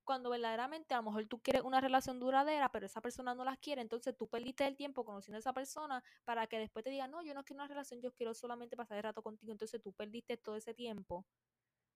[0.03, 3.57] cuando verdaderamente a lo mejor tú quieres una relación duradera, pero esa persona no las
[3.59, 7.07] quiere, entonces tú perdiste el tiempo conociendo a esa persona para que después te diga,
[7.07, 9.93] no, yo no quiero una relación, yo quiero solamente pasar el rato contigo, entonces tú
[9.93, 11.25] perdiste todo ese tiempo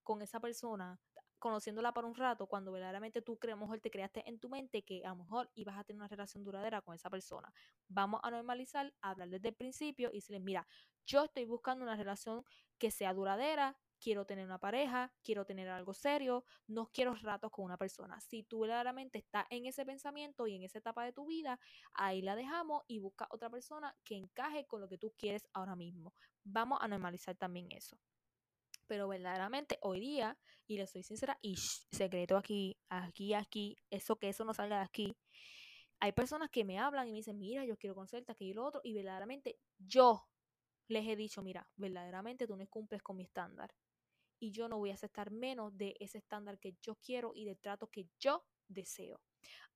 [0.04, 1.00] con esa persona,
[1.40, 4.84] conociéndola por un rato, cuando verdaderamente tú a lo mejor te creaste en tu mente
[4.84, 7.54] que a lo mejor ibas a tener una relación duradera con esa persona.
[7.88, 10.68] Vamos a normalizar, hablar desde el principio y decirle, mira,
[11.06, 12.44] yo estoy buscando una relación
[12.78, 17.66] que sea duradera, quiero tener una pareja, quiero tener algo serio, no quiero ratos con
[17.66, 18.20] una persona.
[18.20, 21.60] Si tú verdaderamente estás en ese pensamiento y en esa etapa de tu vida,
[21.96, 25.76] ahí la dejamos y busca otra persona que encaje con lo que tú quieres ahora
[25.76, 26.14] mismo.
[26.44, 27.98] Vamos a normalizar también eso.
[28.86, 30.38] Pero verdaderamente hoy día,
[30.68, 34.84] y le soy sincera, y secreto aquí, aquí, aquí, eso que eso no salga de
[34.84, 35.18] aquí,
[36.00, 38.66] hay personas que me hablan y me dicen, mira, yo quiero conocerte, aquí y lo
[38.66, 40.28] otro, y verdaderamente yo
[40.90, 43.74] les he dicho, mira, verdaderamente tú no cumples con mi estándar
[44.40, 47.60] y yo no voy a aceptar menos de ese estándar que yo quiero y del
[47.60, 49.22] trato que yo deseo.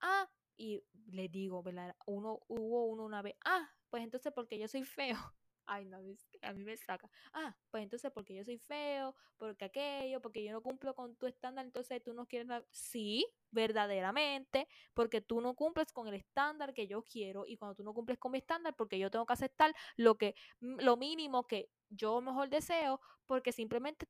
[0.02, 1.96] Ah, y les digo, ¿verdad?
[2.06, 5.16] Uno, hubo uno una vez, ah, pues entonces porque yo soy feo.
[5.66, 5.98] Ay, no,
[6.42, 7.12] a mí me saca.
[7.32, 11.28] Ah, pues entonces porque yo soy feo, porque aquello, porque yo no cumplo con tu
[11.28, 12.48] estándar, entonces tú no quieres...
[12.72, 17.84] Sí, verdaderamente, porque tú no cumples con el estándar que yo quiero y cuando tú
[17.84, 21.70] no cumples con mi estándar, porque yo tengo que aceptar lo que lo mínimo que
[21.90, 24.08] yo mejor deseo, porque simplemente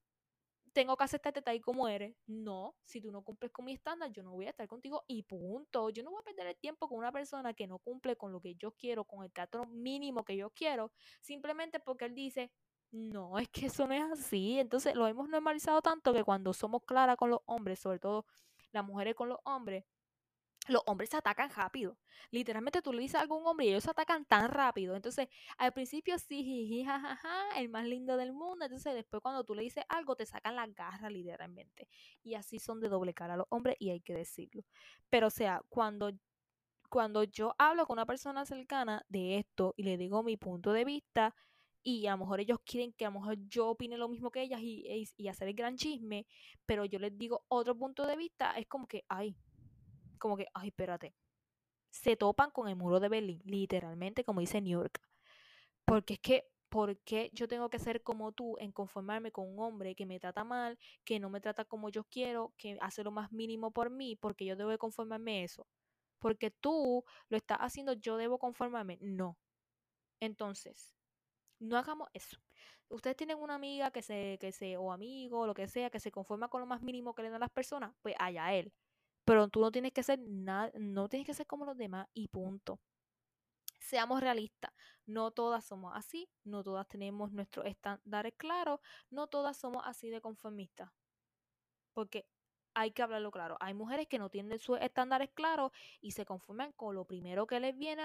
[0.70, 2.16] tengo que aceptarte tal y como eres.
[2.28, 5.24] No, si tú no cumples con mi estándar, yo no voy a estar contigo y
[5.24, 5.90] punto.
[5.90, 8.40] Yo no voy a perder el tiempo con una persona que no cumple con lo
[8.42, 12.52] que yo quiero, con el trato mínimo que yo quiero, simplemente porque él dice,
[12.92, 14.60] no, es que eso no es así.
[14.60, 18.26] Entonces lo hemos normalizado tanto que cuando somos claras con los hombres, sobre todo
[18.72, 19.86] las mujeres con los hombres,
[20.70, 21.98] los hombres se atacan rápido.
[22.32, 24.96] Literalmente tú le dices a algún hombre y ellos se atacan tan rápido.
[24.96, 25.28] Entonces,
[25.58, 28.66] al principio sí, jajaja, el más lindo del mundo.
[28.66, 31.88] Entonces, después cuando tú le dices algo, te sacan la garra literalmente.
[32.24, 34.64] Y así son de doble cara los hombres y hay que decirlo.
[35.10, 36.12] Pero, o sea, cuando,
[36.90, 40.86] cuando yo hablo con una persona cercana de esto y le digo mi punto de
[40.86, 41.36] vista,
[41.82, 44.42] y a lo mejor ellos quieren que a lo mejor yo opine lo mismo que
[44.42, 46.28] ellas y, y, y hacer el gran chisme,
[46.66, 49.36] pero yo les digo otro punto de vista, es como que, ay,
[50.20, 51.16] como que, ay, espérate,
[51.90, 55.02] se topan con el muro de Berlín, literalmente, como dice New York.
[55.86, 59.60] Porque es que, ¿por qué yo tengo que ser como tú en conformarme con un
[59.60, 63.12] hombre que me trata mal, que no me trata como yo quiero, que hace lo
[63.12, 65.68] más mínimo por mí, porque yo debo conformarme eso?
[66.20, 68.98] Porque tú lo estás haciendo, yo debo conformarme.
[69.02, 69.38] No.
[70.20, 70.96] Entonces,
[71.60, 72.38] no hagamos eso.
[72.90, 76.12] Ustedes tienen una amiga que se, que se, o amigo, lo que sea, que se
[76.12, 78.74] conforma con lo más mínimo que le dan las personas, pues allá él.
[79.30, 82.30] Pero tú no tienes que ser nada, no tienes que ser como los demás y
[82.30, 82.80] punto.
[83.80, 84.72] Seamos realistas,
[85.06, 88.80] no todas somos así, no todas tenemos nuestros estándares claros,
[89.12, 90.90] no todas somos así de conformistas.
[91.94, 92.26] Porque
[92.74, 93.56] hay que hablarlo claro.
[93.60, 97.60] Hay mujeres que no tienen sus estándares claros y se conforman con lo primero que
[97.60, 98.02] les viene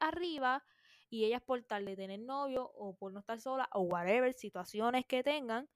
[0.00, 0.64] arriba
[1.10, 5.04] y ellas por tal de tener novio o por no estar sola o whatever, situaciones
[5.04, 5.68] que tengan,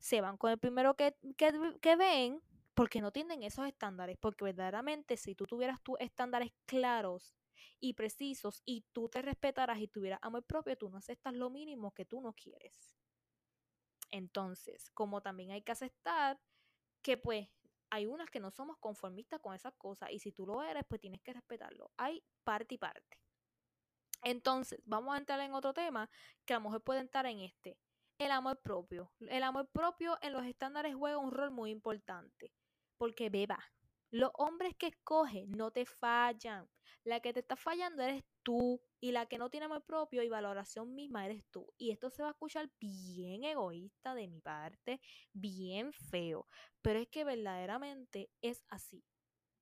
[0.00, 2.42] se van con el primero que, que, que ven
[2.74, 7.34] porque no tienen esos estándares, porque verdaderamente si tú tuvieras tus estándares claros
[7.80, 11.92] y precisos y tú te respetaras y tuvieras amor propio, tú no aceptas lo mínimo
[11.92, 12.96] que tú no quieres.
[14.10, 16.40] Entonces, como también hay que aceptar
[17.02, 17.48] que pues
[17.90, 21.00] hay unas que no somos conformistas con esas cosas y si tú lo eres, pues
[21.00, 21.90] tienes que respetarlo.
[21.96, 23.18] Hay parte y parte.
[24.22, 26.08] Entonces, vamos a entrar en otro tema
[26.46, 27.76] que a lo mejor puede entrar en este.
[28.18, 29.12] El amor propio.
[29.20, 32.52] El amor propio en los estándares juega un rol muy importante.
[33.02, 33.58] Porque beba,
[34.12, 36.70] los hombres que escoges no te fallan.
[37.02, 38.80] La que te está fallando eres tú.
[39.00, 41.66] Y la que no tiene amor propio y valoración misma eres tú.
[41.76, 45.00] Y esto se va a escuchar bien egoísta de mi parte,
[45.32, 46.46] bien feo.
[46.80, 49.02] Pero es que verdaderamente es así.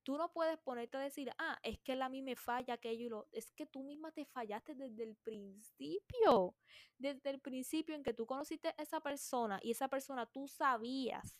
[0.03, 3.05] Tú no puedes ponerte a decir, ah, es que él a mí me falla aquello
[3.07, 3.27] y lo.
[3.31, 6.55] Es que tú misma te fallaste desde el principio.
[6.99, 11.35] Desde el principio en que tú conociste a esa persona y esa persona tú sabías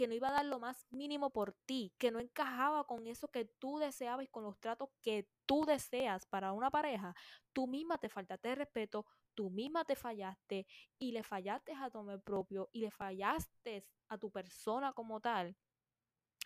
[0.00, 3.28] que no iba a dar lo más mínimo por ti, que no encajaba con eso
[3.28, 7.14] que tú deseabas y con los tratos que tú deseas para una pareja,
[7.52, 10.66] tú misma te faltaste de respeto, tú misma te fallaste
[10.98, 15.54] y le fallaste a tu amor propio y le fallaste a tu persona como tal.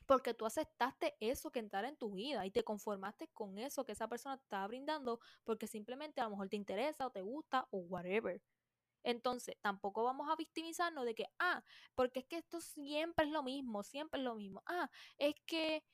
[0.09, 3.93] Porque tú aceptaste eso que entrara en tu vida y te conformaste con eso que
[3.93, 7.69] esa persona te estaba brindando porque simplemente a lo mejor te interesa o te gusta
[7.71, 8.43] o whatever.
[9.05, 11.63] Entonces, tampoco vamos a victimizarnos de que, ah,
[11.95, 14.63] porque es que esto siempre es lo mismo, siempre es lo mismo.
[14.67, 15.85] Ah, es que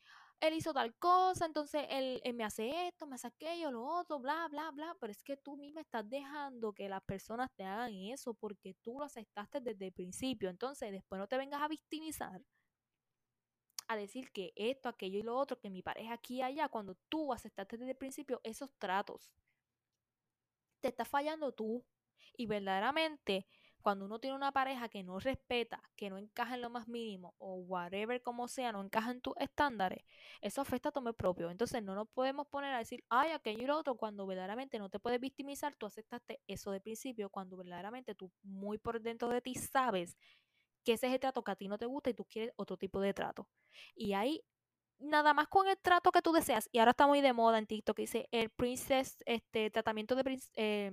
[0.40, 4.49] él hizo tal cosa, entonces él, me hace esto, me hace aquello, lo otro, bla,
[4.49, 4.96] bla, bla.
[4.99, 8.99] Pero es que tú misma estás dejando que las personas te hagan eso porque tú
[8.99, 10.49] lo aceptaste desde el principio.
[10.49, 12.40] Entonces, después no te vengas a victimizar
[13.90, 16.94] a decir que esto, aquello y lo otro, que mi pareja aquí y allá, cuando
[17.09, 19.33] tú aceptaste desde el principio esos tratos.
[20.81, 21.85] Te está fallando tú,
[22.37, 23.47] y verdaderamente,
[23.81, 27.35] cuando uno tiene una pareja que no respeta, que no encaja en lo más mínimo
[27.38, 30.05] o whatever como sea, no encaja en tus estándares,
[30.43, 31.51] eso afecta a tu propio.
[31.51, 34.90] Entonces no nos podemos poner a decir, ay, aquello y lo otro, cuando verdaderamente no
[34.90, 39.40] te puedes victimizar, tú aceptaste eso de principio, cuando verdaderamente tú muy por dentro de
[39.40, 40.16] ti sabes
[40.85, 42.77] que ese es el trato que a ti no te gusta y tú quieres otro
[42.77, 43.49] tipo de trato.
[43.95, 44.43] Y ahí
[44.99, 47.66] nada más con el trato que tú deseas, y ahora está muy de moda en
[47.66, 50.93] TikTok, que dice el princess, este tratamiento de eh,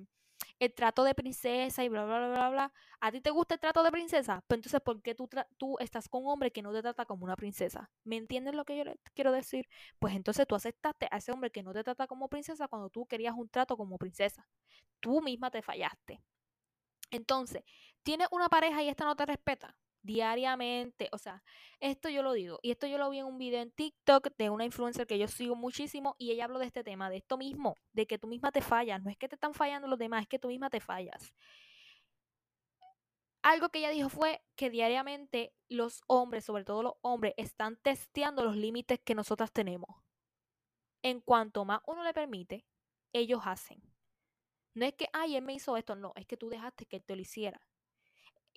[0.60, 2.74] el trato de princesa y bla, bla, bla, bla, bla.
[3.00, 4.44] ¿A ti te gusta el trato de princesa?
[4.48, 7.26] Pues entonces, ¿por qué tú, tú estás con un hombre que no te trata como
[7.26, 7.90] una princesa?
[8.04, 9.68] ¿Me entiendes lo que yo quiero decir?
[10.00, 13.06] Pues entonces tú aceptaste a ese hombre que no te trata como princesa cuando tú
[13.06, 14.48] querías un trato como princesa.
[15.00, 16.22] Tú misma te fallaste.
[17.12, 17.64] Entonces,
[18.04, 19.76] tienes una pareja y esta no te respeta
[20.08, 21.10] diariamente.
[21.12, 21.44] O sea,
[21.80, 22.58] esto yo lo digo.
[22.64, 25.28] Y esto yo lo vi en un video en TikTok de una influencer que yo
[25.28, 28.52] sigo muchísimo y ella habló de este tema, de esto mismo, de que tú misma
[28.52, 29.04] te fallas.
[29.04, 31.34] No es que te están fallando los demás, es que tú misma te fallas.
[33.44, 38.44] Algo que ella dijo fue que diariamente los hombres, sobre todo los hombres, están testeando
[38.44, 39.90] los límites que nosotras tenemos.
[41.04, 42.66] En cuanto más uno le permite,
[43.14, 43.82] ellos hacen.
[44.74, 47.04] No es que, ay, él me hizo esto, no, es que tú dejaste que él
[47.04, 47.62] te lo hiciera.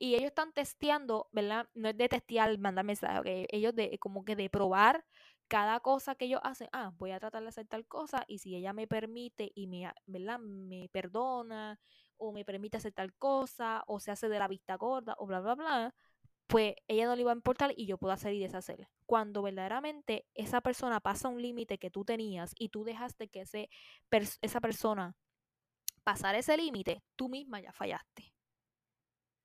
[0.03, 1.69] Y ellos están testeando, ¿verdad?
[1.75, 3.47] No es de testear, mandar mensajes, okay?
[3.51, 5.05] ellos de como que de probar
[5.47, 6.69] cada cosa que ellos hacen.
[6.73, 9.93] Ah, voy a tratar de hacer tal cosa y si ella me permite y me,
[10.07, 10.39] ¿verdad?
[10.39, 11.79] Me perdona
[12.17, 15.41] o me permite hacer tal cosa o se hace de la vista gorda o bla,
[15.41, 15.95] bla, bla,
[16.47, 18.89] pues ella no le va a importar y yo puedo hacer y deshacer.
[19.05, 23.69] Cuando verdaderamente esa persona pasa un límite que tú tenías y tú dejaste que ese,
[24.41, 25.15] esa persona
[26.05, 28.33] pasara ese límite, tú misma ya fallaste.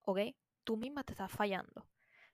[0.03, 0.19] ¿Ok?
[0.65, 1.87] Tú misma te estás fallando.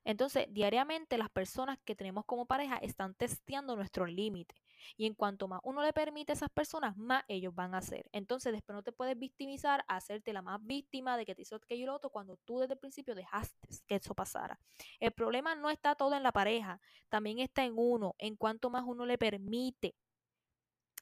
[0.03, 4.57] Entonces, diariamente las personas que tenemos como pareja están testeando nuestros límites.
[4.97, 8.09] Y en cuanto más uno le permite a esas personas, más ellos van a hacer.
[8.11, 11.83] Entonces, después no te puedes victimizar, hacerte la más víctima de que te hizo aquello
[11.83, 14.59] y lo otro, cuando tú desde el principio dejaste que eso pasara.
[14.99, 18.15] El problema no está todo en la pareja, también está en uno.
[18.17, 19.95] En cuanto más uno le permite,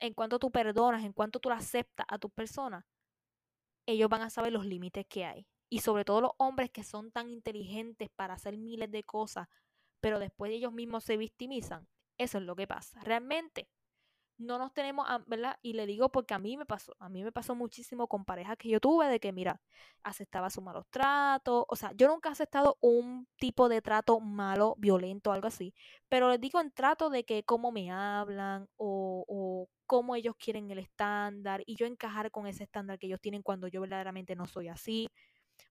[0.01, 2.85] en cuanto tú perdonas, en cuanto tú lo aceptas a tu persona,
[3.85, 7.11] ellos van a saber los límites que hay y sobre todo los hombres que son
[7.11, 9.47] tan inteligentes para hacer miles de cosas,
[10.01, 11.87] pero después ellos mismos se victimizan.
[12.17, 12.99] Eso es lo que pasa.
[13.01, 13.69] Realmente
[14.39, 15.57] no nos tenemos, ¿verdad?
[15.61, 18.57] Y le digo porque a mí me pasó, a mí me pasó muchísimo con parejas
[18.57, 19.61] que yo tuve de que, mira,
[20.01, 24.75] aceptaba sus malos tratos, o sea, yo nunca he aceptado un tipo de trato malo,
[24.77, 25.73] violento, algo así,
[26.07, 30.71] pero les digo en trato de que cómo me hablan o, o cómo ellos quieren
[30.71, 34.47] el estándar y yo encajar con ese estándar que ellos tienen cuando yo verdaderamente no
[34.47, 35.09] soy así.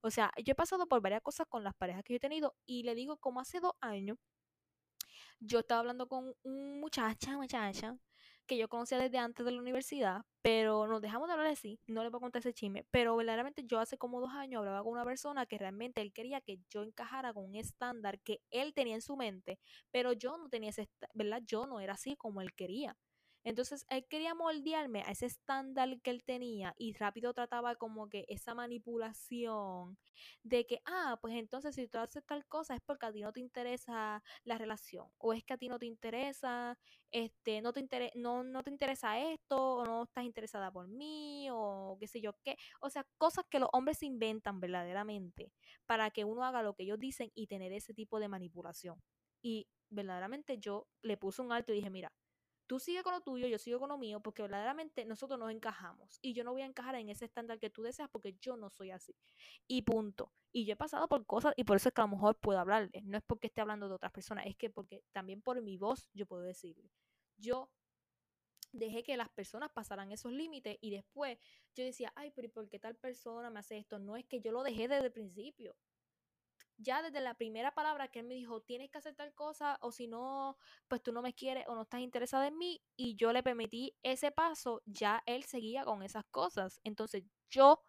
[0.02, 2.54] O sea, yo he pasado por varias cosas con las parejas que yo he tenido
[2.66, 4.18] y le digo, como hace dos años,
[5.40, 7.96] yo estaba hablando con un muchacha, muchacha,
[8.46, 12.02] que yo conocía desde antes de la universidad, pero nos dejamos de hablar así, no
[12.02, 14.92] le voy a contar ese chisme, pero verdaderamente yo hace como dos años hablaba con
[14.92, 18.94] una persona que realmente él quería que yo encajara con un estándar que él tenía
[18.94, 19.58] en su mente,
[19.90, 21.42] pero yo no tenía ese, ¿verdad?
[21.46, 22.96] Yo no era así como él quería.
[23.48, 28.26] Entonces él quería moldearme a ese estándar que él tenía y rápido trataba como que
[28.28, 29.96] esa manipulación
[30.42, 33.32] de que, ah, pues entonces si tú haces tal cosa es porque a ti no
[33.32, 36.78] te interesa la relación o es que a ti no te interesa,
[37.10, 41.48] este, no te, interesa no, no te interesa esto o no estás interesada por mí
[41.50, 42.58] o qué sé yo qué.
[42.82, 45.54] O sea, cosas que los hombres inventan verdaderamente
[45.86, 49.02] para que uno haga lo que ellos dicen y tener ese tipo de manipulación.
[49.40, 52.12] Y verdaderamente yo le puse un alto y dije, mira,
[52.68, 56.18] tú sigue con lo tuyo, yo sigo con lo mío, porque verdaderamente nosotros nos encajamos.
[56.22, 58.70] Y yo no voy a encajar en ese estándar que tú deseas porque yo no
[58.70, 59.16] soy así.
[59.66, 60.32] Y punto.
[60.52, 62.60] Y yo he pasado por cosas y por eso es que a lo mejor puedo
[62.60, 63.02] hablarle.
[63.04, 66.10] No es porque esté hablando de otras personas, es que porque también por mi voz
[66.12, 66.92] yo puedo decirle.
[67.38, 67.70] Yo
[68.72, 71.38] dejé que las personas pasaran esos límites y después
[71.74, 73.98] yo decía, ay, pero ¿y por qué tal persona me hace esto?
[73.98, 75.74] No es que yo lo dejé desde el principio
[76.78, 79.92] ya desde la primera palabra que él me dijo, tienes que hacer tal cosa o
[79.92, 80.56] si no,
[80.86, 83.96] pues tú no me quieres o no estás interesada en mí y yo le permití
[84.02, 86.80] ese paso, ya él seguía con esas cosas.
[86.84, 87.84] Entonces yo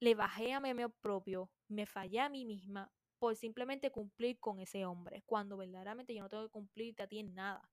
[0.00, 4.58] le bajé a mi amor propio, me fallé a mí misma por simplemente cumplir con
[4.58, 7.70] ese hombre, cuando verdaderamente yo no tengo que cumplirte a ti en nada.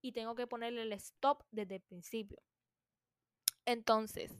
[0.00, 2.40] Y tengo que ponerle el stop desde el principio.
[3.64, 4.32] Entonces,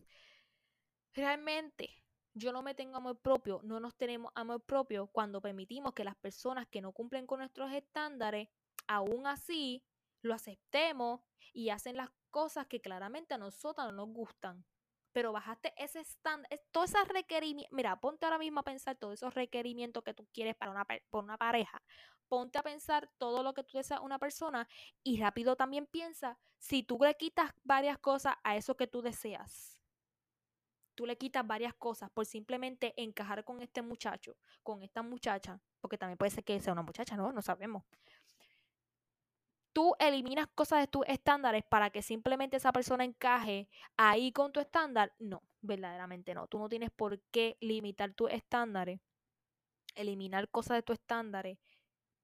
[1.13, 1.91] realmente
[2.39, 6.17] yo no me tengo amor propio, no nos tenemos amor propio cuando permitimos que las
[6.17, 8.49] personas que no cumplen con nuestros estándares,
[8.87, 9.83] aún así,
[10.23, 11.21] lo aceptemos
[11.53, 14.65] y hacen las cosas que claramente a nosotros no nos gustan.
[15.13, 19.35] Pero bajaste ese estándar, todos esos requerimientos, mira, ponte ahora mismo a pensar todos esos
[19.35, 21.83] requerimientos que tú quieres para una, una pareja.
[22.29, 24.69] Ponte a pensar todo lo que tú deseas una persona
[25.03, 29.78] y rápido también piensa si tú le quitas varias cosas a eso que tú deseas
[30.99, 35.97] tú le quitas varias cosas por simplemente encajar con este muchacho, con esta muchacha, porque
[35.97, 37.31] también puede ser que sea una muchacha, ¿no?
[37.31, 37.85] No sabemos.
[39.73, 44.59] Tú eliminas cosas de tus estándares para que simplemente esa persona encaje ahí con tu
[44.59, 45.13] estándar.
[45.21, 46.49] No, verdaderamente no.
[46.49, 48.99] Tú no tienes por qué limitar tus estándares,
[49.95, 51.59] eliminar cosas de tus estándares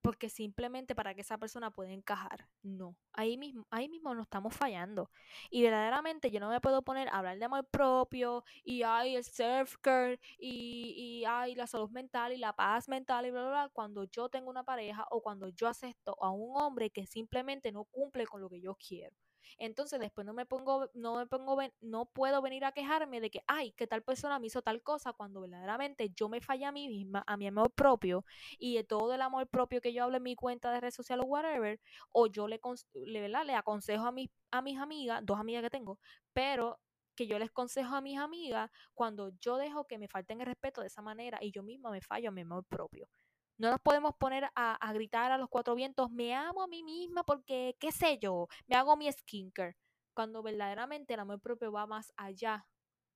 [0.05, 2.47] porque simplemente para que esa persona pueda encajar.
[2.63, 5.11] No, ahí mismo, ahí mismo nos estamos fallando.
[5.51, 9.25] Y verdaderamente yo no me puedo poner a hablar de amor propio y hay el
[9.25, 13.51] self care y, y hay la salud mental y la paz mental y bla, bla,
[13.51, 17.73] bla, cuando yo tengo una pareja o cuando yo acepto a un hombre que simplemente
[17.73, 19.17] no cumple con lo que yo quiero.
[19.59, 23.41] Entonces después no me pongo, no me pongo, no puedo venir a quejarme de que,
[23.47, 26.89] ay, que tal persona me hizo tal cosa cuando verdaderamente yo me fallé a mí
[26.89, 28.25] misma, a mi amor propio
[28.59, 31.21] y de todo el amor propio que yo hablo en mi cuenta de red social
[31.21, 31.81] o whatever,
[32.13, 32.61] o yo le,
[32.95, 35.99] le, le aconsejo a mis, a mis amigas, dos amigas que tengo,
[36.33, 36.79] pero
[37.15, 40.81] que yo les consejo a mis amigas cuando yo dejo que me falten el respeto
[40.81, 43.09] de esa manera y yo misma me fallo a mi amor propio.
[43.57, 47.23] No nos podemos poner a, gritar a los cuatro vientos, me amo a mí misma
[47.23, 49.77] porque, qué sé yo, me hago mi skincare.
[50.13, 52.67] Cuando verdaderamente el amor propio va más allá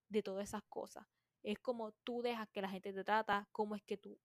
[0.08, 1.06] de todas esas cosas.
[1.42, 4.18] Es como tú dejas que la gente te trata, cómo es que tú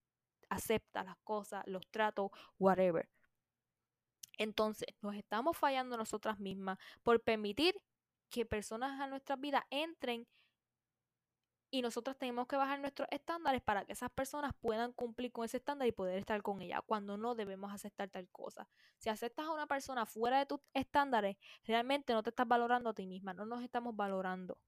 [0.50, 3.10] aceptas las cosas, los tratos, whatever.
[4.38, 7.76] Entonces, nos estamos fallando nosotras mismas por permitir
[8.30, 10.28] que personas a nuestras vidas entren
[11.74, 15.58] y nosotros tenemos que bajar nuestros estándares para que esas personas puedan cumplir con ese
[15.58, 18.70] estándar y poder estar con ella cuando no debemos aceptar tal cosa.
[19.00, 22.94] Si aceptas a una persona fuera de tus estándares, realmente no te estás valorando a
[22.94, 24.60] ti misma, no nos estamos valorando,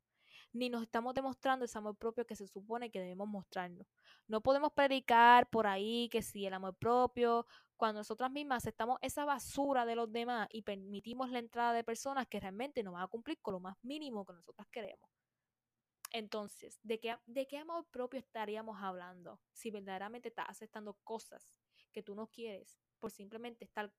[0.51, 3.85] ni nos estamos demostrando ese amor propio que se supone que debemos mostrarnos.
[4.27, 7.45] No podemos predicar por ahí que si el amor propio,
[7.77, 12.25] cuando nosotras mismas aceptamos esa basura de los demás y permitimos la entrada de personas
[12.25, 15.14] que realmente no van a cumplir con lo más mínimo que nosotras queremos.
[16.16, 21.53] Entonces, ¿de qué, ¿de qué amor propio estaríamos hablando si verdaderamente estás aceptando cosas
[21.91, 23.91] que tú no quieres por simplemente estar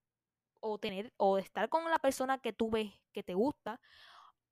[0.61, 3.83] o tener o estar con la persona que tú ves que te gusta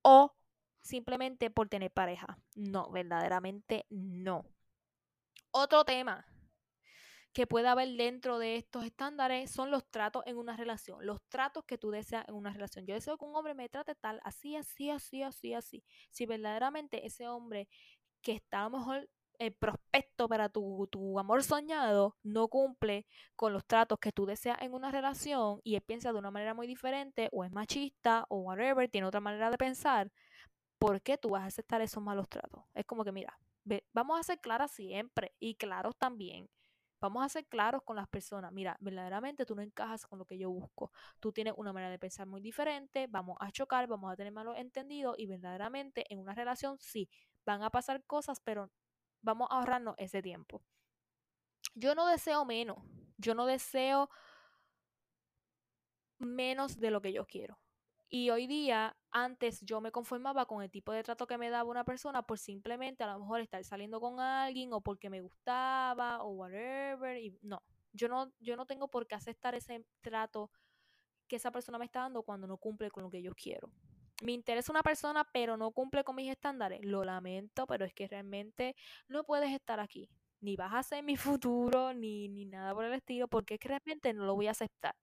[0.03, 0.37] o
[0.83, 2.39] simplemente por tener pareja?
[2.55, 4.45] No, verdaderamente no.
[5.51, 6.27] Otro tema
[7.35, 11.65] que puede haber dentro de estos estándares son los tratos en una relación, los tratos
[11.65, 12.87] que tú deseas en una relación.
[12.87, 15.85] Yo deseo que un hombre me trate tal, así, así, así, así, así.
[16.11, 17.69] Si verdaderamente ese hombre
[18.23, 19.11] que está a lo mejor
[19.41, 23.05] el prospecto para tu, tu, amor soñado no cumple
[23.35, 26.55] con los tratos que tú deseas en una relación y él piensa de una manera
[26.55, 30.13] muy diferente o es machista o whatever, tiene otra manera de pensar,
[30.79, 32.63] ¿por qué tú vas a aceptar esos malos tratos?
[32.75, 33.37] Es como que, mira,
[33.93, 36.49] vamos a ser claras siempre y claros también.
[37.05, 38.51] Vamos a ser claros con las personas.
[38.51, 40.91] Mira, verdaderamente tú no encajas con lo que yo busco.
[41.21, 44.57] Tú tienes una manera de pensar muy diferente, vamos a chocar, vamos a tener malos
[44.57, 47.11] entendidos y verdaderamente en una relación sí,
[47.45, 48.71] van a pasar cosas, pero
[49.21, 50.63] vamos a ahorrarnos ese tiempo.
[51.75, 52.79] Yo no deseo menos.
[53.19, 54.09] Yo no deseo
[56.19, 57.59] menos de lo que yo quiero.
[58.17, 61.69] Y hoy día, antes yo me conformaba con el tipo de trato que me daba
[61.69, 66.23] una persona por simplemente a lo mejor estar saliendo con alguien o porque me gustaba
[66.23, 67.19] o whatever.
[67.19, 67.61] Y no,
[67.93, 70.53] yo no, yo no tengo por qué aceptar ese trato
[71.27, 73.73] que esa persona me está dando cuando no cumple con lo que yo quiero.
[74.23, 76.85] Me interesa una persona, pero no cumple con mis estándares.
[76.85, 78.77] Lo lamento, pero es que realmente
[79.09, 80.09] no puedes estar aquí.
[80.39, 83.71] Ni vas a ser mi futuro, ni, ni nada por el estilo, porque es que
[83.71, 84.95] realmente no lo voy a aceptar.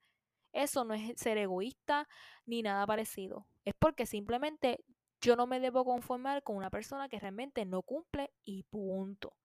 [0.54, 2.08] Eso no es ser egoísta
[2.46, 3.48] ni nada parecido.
[3.66, 4.84] Es porque simplemente
[5.22, 9.36] yo no me debo conformar con una persona que realmente no cumple y punto.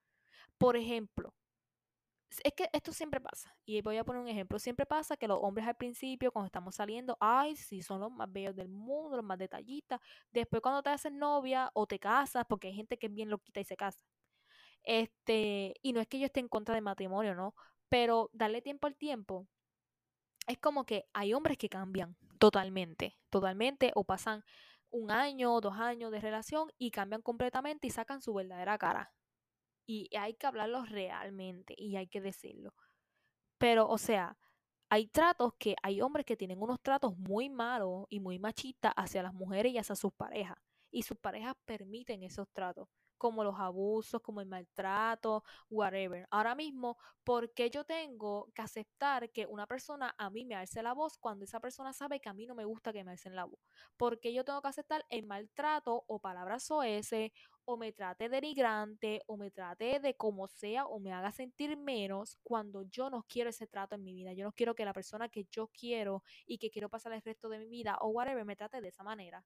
[0.58, 1.34] Por ejemplo,
[2.44, 3.56] es que esto siempre pasa.
[3.64, 4.58] Y voy a poner un ejemplo.
[4.58, 8.32] Siempre pasa que los hombres al principio, cuando estamos saliendo, ay, sí, son los más
[8.32, 10.00] bellos del mundo, los más detallistas.
[10.32, 13.60] Después cuando te haces novia o te casas, porque hay gente que es bien loquita
[13.60, 14.04] y se casa.
[14.84, 17.54] Este, y no es que yo esté en contra del matrimonio, ¿no?
[17.88, 19.48] Pero darle tiempo al tiempo
[20.46, 24.44] es como que hay hombres que cambian totalmente, totalmente, o pasan
[24.90, 29.12] un año, dos años de relación y cambian completamente y sacan su verdadera cara.
[29.86, 32.74] Y hay que hablarlo realmente y hay que decirlo.
[33.58, 34.36] Pero, o sea,
[34.88, 39.22] hay tratos que hay hombres que tienen unos tratos muy malos y muy machistas hacia
[39.22, 40.58] las mujeres y hacia sus parejas.
[40.90, 46.26] Y sus parejas permiten esos tratos como los abusos, como el maltrato, whatever.
[46.30, 50.82] Ahora mismo, ¿por qué yo tengo que aceptar que una persona a mí me alce
[50.82, 53.34] la voz cuando esa persona sabe que a mí no me gusta que me alcen
[53.36, 53.60] la voz?
[53.96, 57.32] ¿Por qué yo tengo que aceptar el maltrato o palabras OS
[57.64, 62.38] o me trate denigrante o me trate de como sea o me haga sentir menos
[62.42, 64.32] cuando yo no quiero ese trato en mi vida?
[64.32, 67.48] Yo no quiero que la persona que yo quiero y que quiero pasar el resto
[67.48, 69.44] de mi vida o whatever me trate de esa manera.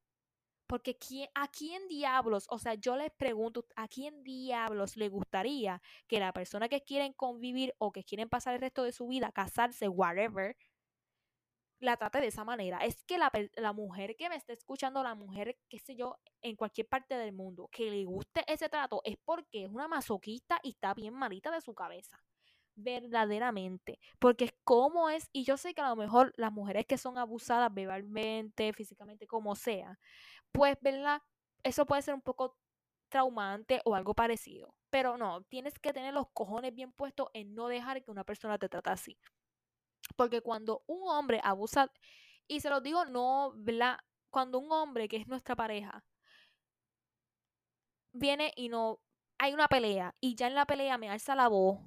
[0.70, 0.96] Porque
[1.34, 2.46] ¿a quién diablos?
[2.48, 7.12] O sea, yo les pregunto, ¿a quién diablos le gustaría que la persona que quieren
[7.12, 10.56] convivir o que quieren pasar el resto de su vida, casarse, whatever,
[11.80, 12.78] la trate de esa manera?
[12.84, 16.54] Es que la, la mujer que me está escuchando, la mujer, qué sé yo, en
[16.54, 20.68] cualquier parte del mundo, que le guste ese trato, es porque es una masoquista y
[20.70, 22.22] está bien malita de su cabeza
[22.82, 26.98] verdaderamente, porque es como es, y yo sé que a lo mejor las mujeres que
[26.98, 29.98] son abusadas verbalmente, físicamente, como sea,
[30.52, 31.22] pues, ¿verdad?
[31.62, 32.56] Eso puede ser un poco
[33.08, 34.74] traumante o algo parecido.
[34.90, 38.58] Pero no, tienes que tener los cojones bien puestos en no dejar que una persona
[38.58, 39.18] te trate así.
[40.16, 41.92] Porque cuando un hombre abusa,
[42.48, 43.98] y se lo digo no, ¿verdad?
[44.30, 46.04] Cuando un hombre que es nuestra pareja
[48.12, 49.00] viene y no,
[49.38, 51.78] hay una pelea y ya en la pelea me alza la voz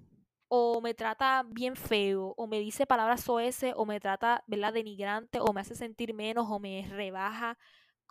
[0.47, 4.74] o me trata bien feo o me dice palabras soeces o me trata, ¿verdad?
[4.74, 7.57] Denigrante o me hace sentir menos o me rebaja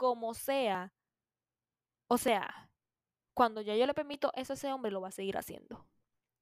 [0.03, 0.93] como sea.
[2.09, 2.69] O sea,
[3.35, 5.87] cuando ya yo le permito eso a ese hombre, lo va a seguir haciendo.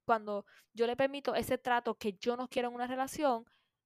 [0.03, 3.45] Cuando yo le permito ese trato que yo no quiero en una relación,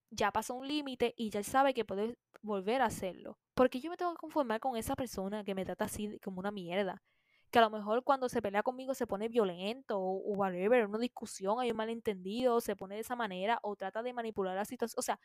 [0.10, 3.38] ya pasó un límite y ya sabe que puede volver a hacerlo.
[3.54, 6.52] Porque yo me tengo que conformar con esa persona que me trata así como una
[6.52, 7.04] mierda
[7.52, 11.60] que a lo mejor cuando se pelea conmigo se pone violento o, whatever, una discusión,
[11.60, 15.00] hay un malentendido, se pone de esa manera o trata de manipular la situación.
[15.00, 15.20] O sea,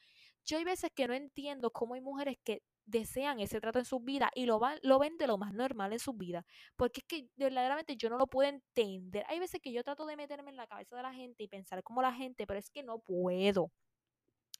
[0.44, 4.00] yo hay veces que no entiendo cómo hay mujeres que desean ese trato en su
[4.00, 6.44] vida y lo, van, lo ven de lo más normal en su vida.
[6.76, 9.24] Porque es que verdaderamente yo no lo puedo entender.
[9.28, 11.82] Hay veces que yo trato de meterme en la cabeza de la gente y pensar
[11.82, 13.70] como la gente, pero es que no puedo.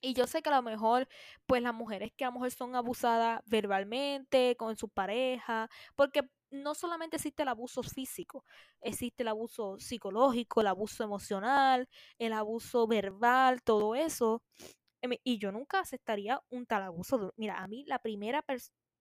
[0.03, 1.09] Y yo sé que a lo mejor,
[1.47, 6.74] pues las mujeres que a lo mejor son abusadas verbalmente, con su pareja, porque no
[6.74, 8.44] solamente existe el abuso físico,
[8.80, 11.88] existe el abuso psicológico, el abuso emocional,
[12.18, 14.42] el abuso verbal, todo eso.
[15.03, 17.32] Em, y yo nunca aceptaría un tal abuso.
[17.36, 18.44] Mira, a mí la primera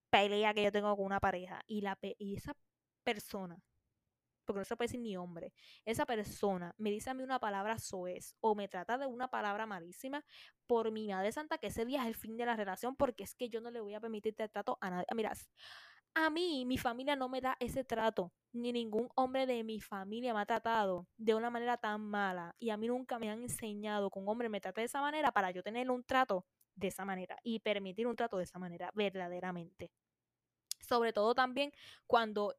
[0.10, 2.54] pelea que yo tengo con una pareja y, la y esa
[3.04, 3.62] persona,
[4.46, 5.54] porque no se puede decir ni hombre,
[5.86, 9.66] esa persona me dice a mí una palabra soez o me trata de una palabra
[9.68, 10.26] malísima,
[10.68, 13.36] por mi madre santa que ese día es el fin de la relación porque es
[13.36, 15.06] que yo no le voy a permitir el trato a nadie.
[15.16, 15.34] Mira,
[16.20, 20.34] a mí, mi familia no me da ese trato, ni ningún hombre de mi familia
[20.34, 22.56] me ha tratado de una manera tan mala.
[22.60, 25.32] Y a mí nunca me han enseñado que un hombre me trate de esa manera
[25.32, 26.46] para yo tener un trato
[26.76, 29.92] de esa manera y permitir un trato de esa manera, verdaderamente.
[30.82, 31.72] Sobre todo también
[32.06, 32.54] cuando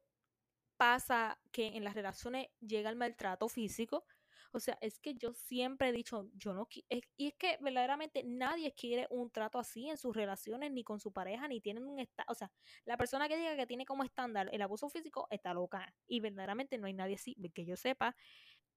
[0.77, 4.05] pasa que en las relaciones llega el maltrato físico,
[4.51, 6.87] o sea, es que yo siempre he dicho, yo no quiero,
[7.17, 11.11] y es que verdaderamente nadie quiere un trato así en sus relaciones, ni con su
[11.11, 12.51] pareja, ni tienen un o sea,
[12.85, 16.77] la persona que diga que tiene como estándar el abuso físico está loca, y verdaderamente
[16.77, 18.15] no hay nadie así, que yo sepa,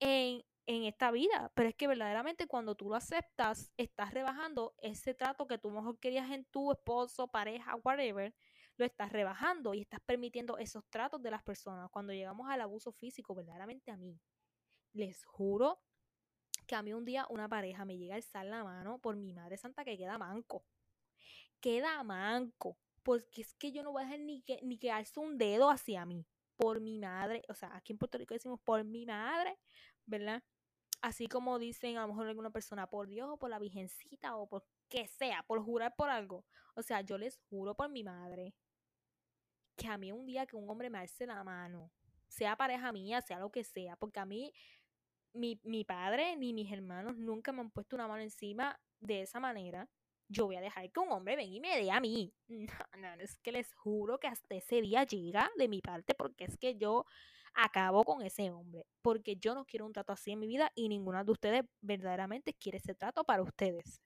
[0.00, 5.14] en, en esta vida, pero es que verdaderamente cuando tú lo aceptas, estás rebajando ese
[5.14, 8.34] trato que tú mejor querías en tu esposo, pareja, whatever,
[8.76, 11.90] lo estás rebajando y estás permitiendo esos tratos de las personas.
[11.90, 14.18] Cuando llegamos al abuso físico, verdaderamente a mí,
[14.94, 15.80] les juro
[16.66, 19.32] que a mí un día una pareja me llega a alzar la mano por mi
[19.32, 20.64] madre santa que queda manco.
[21.60, 22.78] Queda manco.
[23.02, 25.68] porque es que yo no voy a dejar ni que, ni que alce un dedo
[25.68, 26.26] hacia mí,
[26.56, 29.58] por mi madre, o sea, aquí en Puerto Rico decimos por mi madre,
[30.06, 30.42] ¿verdad?
[31.02, 34.48] Así como dicen a lo mejor alguna persona, por Dios o por la Virgencita o
[34.48, 36.46] por que sea, por jurar por algo.
[36.74, 38.54] O sea, yo les juro por mi madre
[39.76, 41.90] que a mí un día que un hombre me alce la mano,
[42.28, 44.52] sea pareja mía, sea lo que sea, porque a mí
[45.34, 49.40] mi, mi padre ni mis hermanos nunca me han puesto una mano encima de esa
[49.40, 49.88] manera
[50.28, 52.32] yo voy a dejar que un hombre venga y me dé a mí.
[52.96, 56.44] No, no, es que les juro que hasta ese día llega de mi parte porque
[56.44, 57.04] es que yo
[57.54, 58.86] acabo con ese hombre.
[59.02, 62.54] Porque yo no quiero un trato así en mi vida y ninguna de ustedes verdaderamente
[62.54, 64.00] quiere ese trato para ustedes.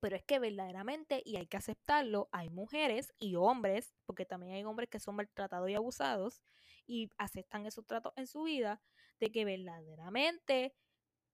[0.00, 4.64] Pero es que verdaderamente, y hay que aceptarlo, hay mujeres y hombres, porque también hay
[4.64, 6.42] hombres que son maltratados y abusados
[6.86, 8.82] y aceptan esos tratos en su vida,
[9.30, 10.74] que verdaderamente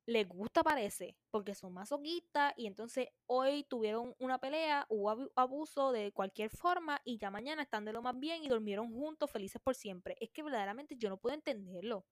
[0.07, 6.12] les gusta parece, porque son masoquistas y entonces hoy tuvieron una pelea, hubo abuso de
[6.12, 9.74] cualquier forma y ya mañana están de lo más bien y durmieron juntos felices por
[9.74, 10.16] siempre.
[10.20, 12.05] Es que verdaderamente yo no puedo entenderlo.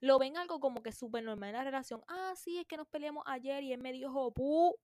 [0.00, 2.02] Lo ven algo como que súper normal en la relación.
[2.08, 4.76] Ah, sí, es que nos peleamos ayer y él me dijo, pu,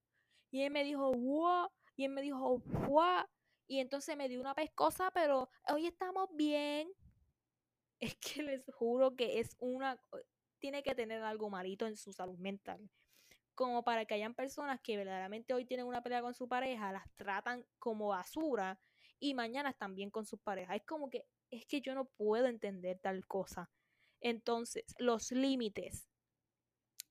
[0.50, 3.24] y él me dijo, wow, y él me dijo, wow,
[3.66, 6.88] y entonces me dio una pescosa, pero hoy estamos bien.
[8.00, 10.00] Es que les juro que es una,
[10.60, 12.88] tiene que tener algo malito en su salud mental.
[13.54, 17.10] Como para que hayan personas que verdaderamente hoy tienen una pelea con su pareja, las
[17.16, 18.78] tratan como basura
[19.18, 20.76] y mañana están bien con sus parejas.
[20.76, 23.70] Es como que es que yo no puedo entender tal cosa.
[24.20, 26.06] Entonces, los límites.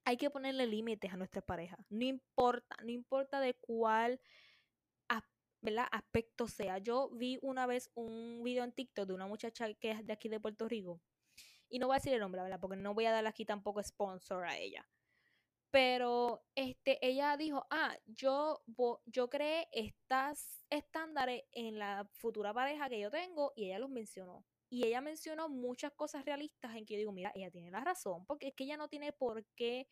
[0.06, 1.78] Hay que ponerle límites a nuestra pareja.
[1.90, 4.20] No importa, no importa de cuál
[5.92, 6.78] aspecto sea.
[6.78, 10.30] Yo vi una vez un video en TikTok de una muchacha que es de aquí
[10.30, 11.02] de Puerto Rico
[11.70, 12.60] y no voy a decir el nombre, ¿verdad?
[12.60, 14.88] Porque no voy a darle aquí tampoco sponsor a ella.
[15.72, 18.64] Pero este, ella dijo, ah, yo,
[19.06, 24.46] yo creé estas estándares en la futura pareja que yo tengo y ella los mencionó.
[24.72, 28.26] Y ella mencionó muchas cosas realistas en que yo digo, mira, ella tiene la razón,
[28.26, 29.88] porque es que ella no tiene por qué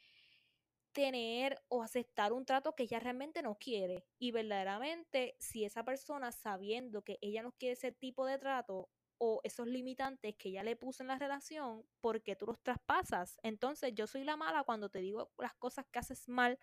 [0.94, 4.04] tener o aceptar un trato que ella realmente no quiere.
[4.18, 9.42] Y verdaderamente, si esa persona sabiendo que ella no quiere ese tipo de trato, o
[9.44, 13.40] esos limitantes que ella le puso en la relación, porque tú los traspasas.
[13.44, 16.60] Entonces yo soy la mala cuando te digo las cosas que haces mal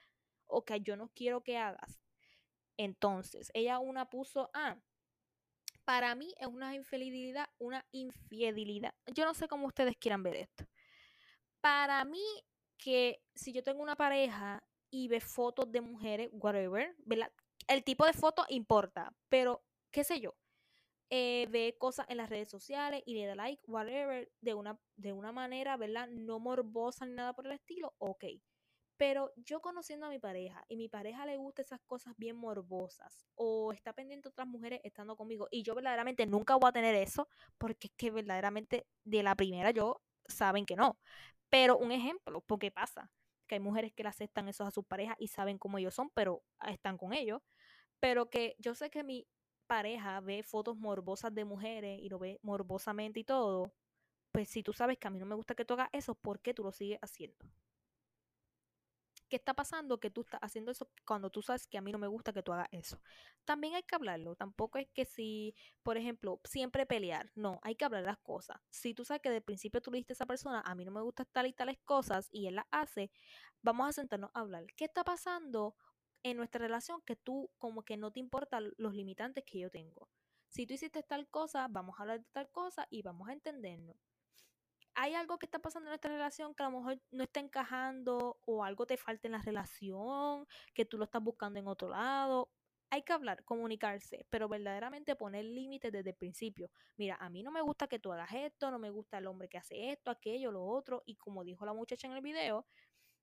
[0.47, 2.01] o que yo no quiero que hagas.
[2.77, 4.77] Entonces, ella una puso, ah,
[5.85, 8.95] para mí es una infidelidad, una infidelidad.
[9.13, 10.65] Yo no sé cómo ustedes quieran ver esto.
[11.61, 12.25] Para mí,
[12.79, 16.95] que si yo tengo una pareja y ve fotos de mujeres, whatever,
[17.69, 20.35] el tipo de foto importa, pero qué sé yo,
[21.17, 25.13] eh, ve cosas en las redes sociales y le da like, whatever, de una, de
[25.13, 26.09] una manera, ¿verdad?
[26.09, 28.25] No morbosa ni nada por el estilo, ok.
[28.97, 33.29] Pero yo conociendo a mi pareja y mi pareja le gusta esas cosas bien morbosas
[33.37, 37.29] o está pendiente otras mujeres estando conmigo y yo verdaderamente nunca voy a tener eso
[37.59, 40.99] porque es que verdaderamente de la primera yo saben que no.
[41.49, 43.09] Pero un ejemplo, porque pasa
[43.47, 46.11] que hay mujeres que le aceptan eso a sus parejas y saben cómo ellos son,
[46.11, 47.41] pero están con ellos.
[48.01, 49.29] Pero que yo sé que mi
[49.67, 53.73] pareja ve fotos morbosas de mujeres y lo ve morbosamente y todo,
[54.33, 56.41] pues si tú sabes que a mí no me gusta que tú hagas eso, ¿por
[56.41, 57.37] qué tú lo sigues haciendo?
[59.29, 61.99] ¿Qué está pasando que tú estás haciendo eso cuando tú sabes que a mí no
[61.99, 63.01] me gusta que tú hagas eso?
[63.45, 64.37] También hay que hablarlo.
[64.37, 67.31] Tampoco es que si, por ejemplo, siempre pelear.
[67.35, 68.59] No, hay que hablar las cosas.
[68.71, 70.93] Si tú sabes que de principio tú le dijiste a esa persona, a mí no
[70.93, 73.11] me gusta tal y tales cosas, y él las hace,
[73.63, 74.67] vamos a sentarnos a hablar.
[74.77, 75.75] ¿Qué está pasando?
[76.25, 80.09] En nuestra relación que tú como que no te importan los limitantes que yo tengo.
[80.49, 83.97] Si tú hiciste tal cosa, vamos a hablar de tal cosa y vamos a entendernos.
[84.95, 88.39] Hay algo que está pasando en nuestra relación que a lo mejor no está encajando
[88.45, 92.49] o algo te falta en la relación, que tú lo estás buscando en otro lado.
[92.91, 96.71] Hay que hablar, comunicarse, pero verdaderamente poner límites desde el principio.
[96.97, 99.49] Mira, a mí no me gusta que tú hagas esto, no me gusta el hombre
[99.49, 101.03] que hace esto, aquello, lo otro.
[101.05, 102.65] Y como dijo la muchacha en el video,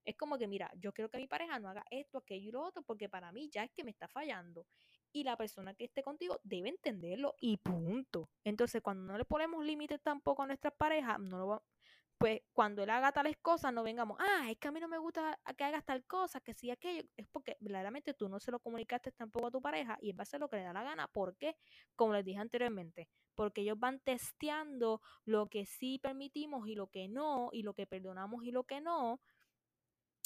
[0.05, 2.63] es como que, mira, yo quiero que mi pareja no haga esto, aquello y lo
[2.63, 4.65] otro, porque para mí ya es que me está fallando.
[5.13, 8.29] Y la persona que esté contigo debe entenderlo y punto.
[8.43, 11.63] Entonces, cuando no le ponemos límites tampoco a nuestras parejas, no lo
[12.21, 14.99] pues cuando él haga tales cosas, no vengamos, ah, es que a mí no me
[14.99, 17.01] gusta que hagas tal cosa, que sí aquello.
[17.17, 20.23] Es porque verdaderamente tú no se lo comunicaste tampoco a tu pareja y él va
[20.31, 21.07] a lo que le da la gana.
[21.07, 21.57] ¿Por qué?
[21.95, 27.07] Como les dije anteriormente, porque ellos van testeando lo que sí permitimos y lo que
[27.07, 29.19] no, y lo que perdonamos y lo que no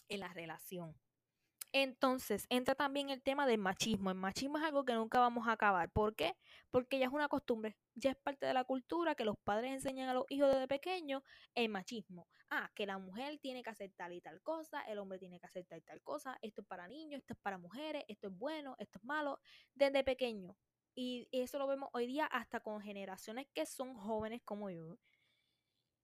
[0.10, 0.96] en la relación.
[1.78, 4.10] Entonces, entra también el tema del machismo.
[4.10, 5.92] El machismo es algo que nunca vamos a acabar.
[5.92, 6.38] ¿Por qué?
[6.72, 10.08] Porque ya es una costumbre, ya es parte de la cultura que los padres enseñan
[10.08, 11.22] a los hijos desde pequeños
[11.54, 12.30] el machismo.
[12.50, 15.48] Ah, que la mujer tiene que hacer tal y tal cosa, el hombre tiene que
[15.48, 18.38] hacer tal y tal cosa, esto es para niños, esto es para mujeres, esto es
[18.38, 19.42] bueno, esto es malo,
[19.74, 20.56] desde pequeño.
[20.96, 24.98] Y eso lo vemos hoy día hasta con generaciones que son jóvenes como yo.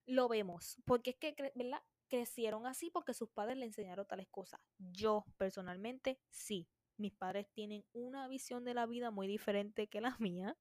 [0.04, 1.80] Lo vemos, porque es que, ¿verdad?
[2.12, 4.60] Crecieron así porque sus padres le enseñaron tales cosas.
[4.76, 6.68] Yo, personalmente, sí.
[6.98, 10.54] Mis padres tienen una visión de la vida muy diferente que la mía.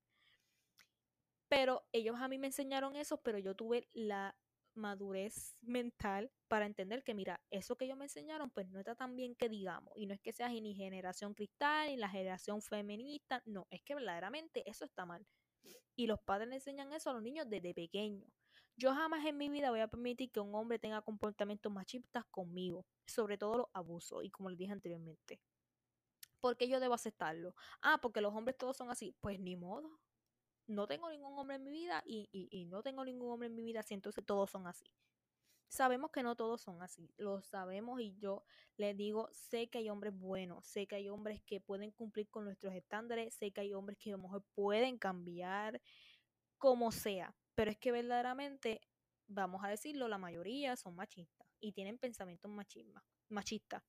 [1.50, 4.34] Pero ellos a mí me enseñaron eso, pero yo tuve la
[4.76, 9.18] madurez mental para entender que, mira, eso que ellos me enseñaron, pues no está tan
[9.18, 9.92] bien que digamos.
[9.98, 13.96] Y no es que seas ni generación cristal, ni la generación feminista, no, es que
[13.96, 15.28] verdaderamente eso está mal.
[15.98, 18.32] Y los padres le enseñan eso a los niños desde pequeños.
[18.78, 22.86] Yo jamás en mi vida voy a permitir que un hombre tenga comportamientos machistas conmigo,
[23.06, 25.40] sobre todo los abusos, y como les dije anteriormente.
[26.40, 27.56] ¿Por qué yo debo aceptarlo?
[27.82, 29.16] Ah, porque los hombres todos son así.
[29.22, 30.00] Pues ni modo
[30.72, 33.64] no tengo ningún hombre en mi vida y, y, no tengo ningún hombre en mi
[33.64, 34.86] vida así, entonces todos son así.
[35.68, 38.44] Sabemos que no todos son así, lo sabemos y yo
[38.76, 42.44] les digo, sé que hay hombres buenos, sé que hay hombres que pueden cumplir con
[42.44, 45.82] nuestros estándares, sé que hay hombres que a lo mejor pueden cambiar
[46.58, 48.82] como sea, pero es que verdaderamente,
[49.28, 52.52] vamos a decirlo, la mayoría son machistas y tienen pensamientos
[53.30, 53.84] machistas.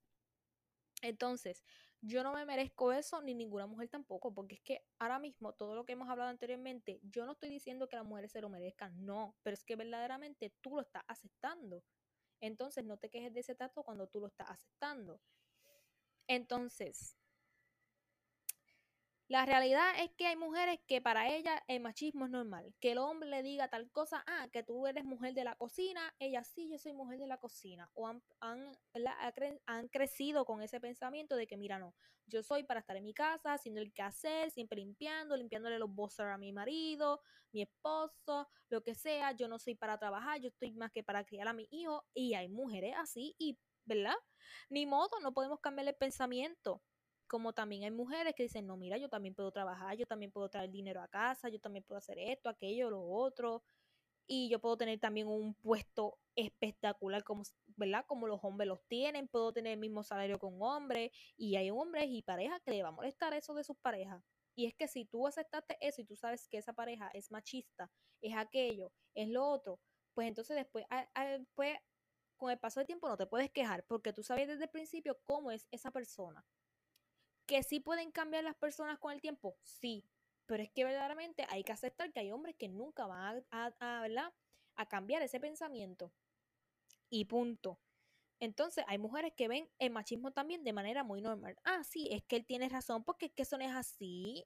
[1.02, 1.64] Entonces,
[2.00, 5.74] yo no me merezco eso, ni ninguna mujer tampoco, porque es que ahora mismo todo
[5.74, 9.04] lo que hemos hablado anteriormente, yo no estoy diciendo que las mujeres se lo merezcan,
[9.04, 11.84] no, pero es que verdaderamente tú lo estás aceptando.
[12.40, 15.20] Entonces, no te quejes de ese trato cuando tú lo estás aceptando.
[16.28, 17.16] Entonces,
[19.32, 22.74] la realidad es que hay mujeres que para ellas el machismo es normal.
[22.80, 26.14] Que el hombre le diga tal cosa, ah, que tú eres mujer de la cocina,
[26.18, 27.90] ella sí, yo soy mujer de la cocina.
[27.94, 31.94] O han, han, crecido con ese pensamiento de que, mira, no,
[32.26, 36.26] yo soy para estar en mi casa, haciendo el quehacer, siempre limpiando, limpiándole los bozos
[36.26, 37.22] a mi marido,
[37.52, 39.32] mi esposo, lo que sea.
[39.32, 42.04] Yo no soy para trabajar, yo estoy más que para criar a mi hijo.
[42.12, 44.16] Y hay mujeres así, y, ¿verdad?
[44.68, 46.82] Ni modo, no podemos cambiar el pensamiento
[47.32, 50.50] como también hay mujeres que dicen, no, mira, yo también puedo trabajar, yo también puedo
[50.50, 53.62] traer dinero a casa, yo también puedo hacer esto, aquello, lo otro,
[54.26, 57.44] y yo puedo tener también un puesto espectacular como,
[57.76, 58.04] ¿verdad?
[58.06, 62.04] Como los hombres los tienen, puedo tener el mismo salario con hombres, y hay hombres
[62.10, 64.22] y parejas que le va a molestar eso de sus parejas.
[64.54, 67.90] Y es que si tú aceptaste eso y tú sabes que esa pareja es machista,
[68.20, 69.80] es aquello, es lo otro,
[70.12, 70.84] pues entonces después,
[71.54, 71.78] pues,
[72.36, 75.18] con el paso del tiempo no te puedes quejar porque tú sabes desde el principio
[75.24, 76.44] cómo es esa persona.
[77.46, 79.56] ¿Que sí pueden cambiar las personas con el tiempo?
[79.62, 80.04] Sí,
[80.46, 83.72] pero es que verdaderamente hay que aceptar que hay hombres que nunca van a,
[84.76, 86.12] a, cambiar ese pensamiento.
[87.10, 87.80] Y punto.
[88.40, 91.56] Entonces, hay mujeres que ven el machismo también de manera muy normal.
[91.64, 94.44] Ah, sí, es que él tiene razón, porque es que eso no es así.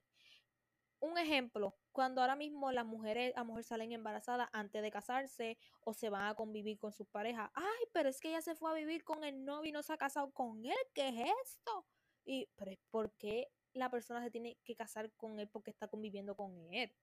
[0.99, 5.93] Un ejemplo, cuando ahora mismo las mujeres, a mujer salen embarazadas antes de casarse o
[5.93, 7.51] se van a convivir con sus parejas.
[7.53, 9.93] Ay, pero es que ella se fue a vivir con el novio y no se
[9.93, 10.77] ha casado con él.
[10.93, 11.85] ¿Qué es esto?
[12.27, 16.35] Y, pero ¿por qué la persona se tiene que casar con él porque está conviviendo
[16.35, 16.93] con él?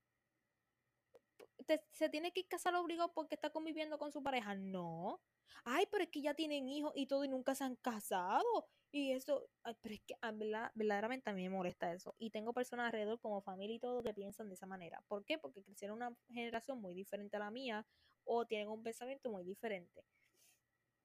[1.93, 4.55] ¿Se tiene que casar obligado porque está conviviendo con su pareja?
[4.55, 5.23] No.
[5.65, 8.69] Ay, pero es que ya tienen hijos y todo y nunca se han casado.
[8.93, 9.49] Y eso,
[9.81, 10.33] pero es que ah,
[10.75, 12.15] verdaderamente a mí me molesta eso.
[12.19, 15.03] Y tengo personas alrededor como familia y todo que piensan de esa manera.
[15.09, 15.39] ¿Por qué?
[15.39, 17.87] Porque crecieron una generación muy diferente a la mía
[18.25, 20.05] o tienen un pensamiento muy diferente.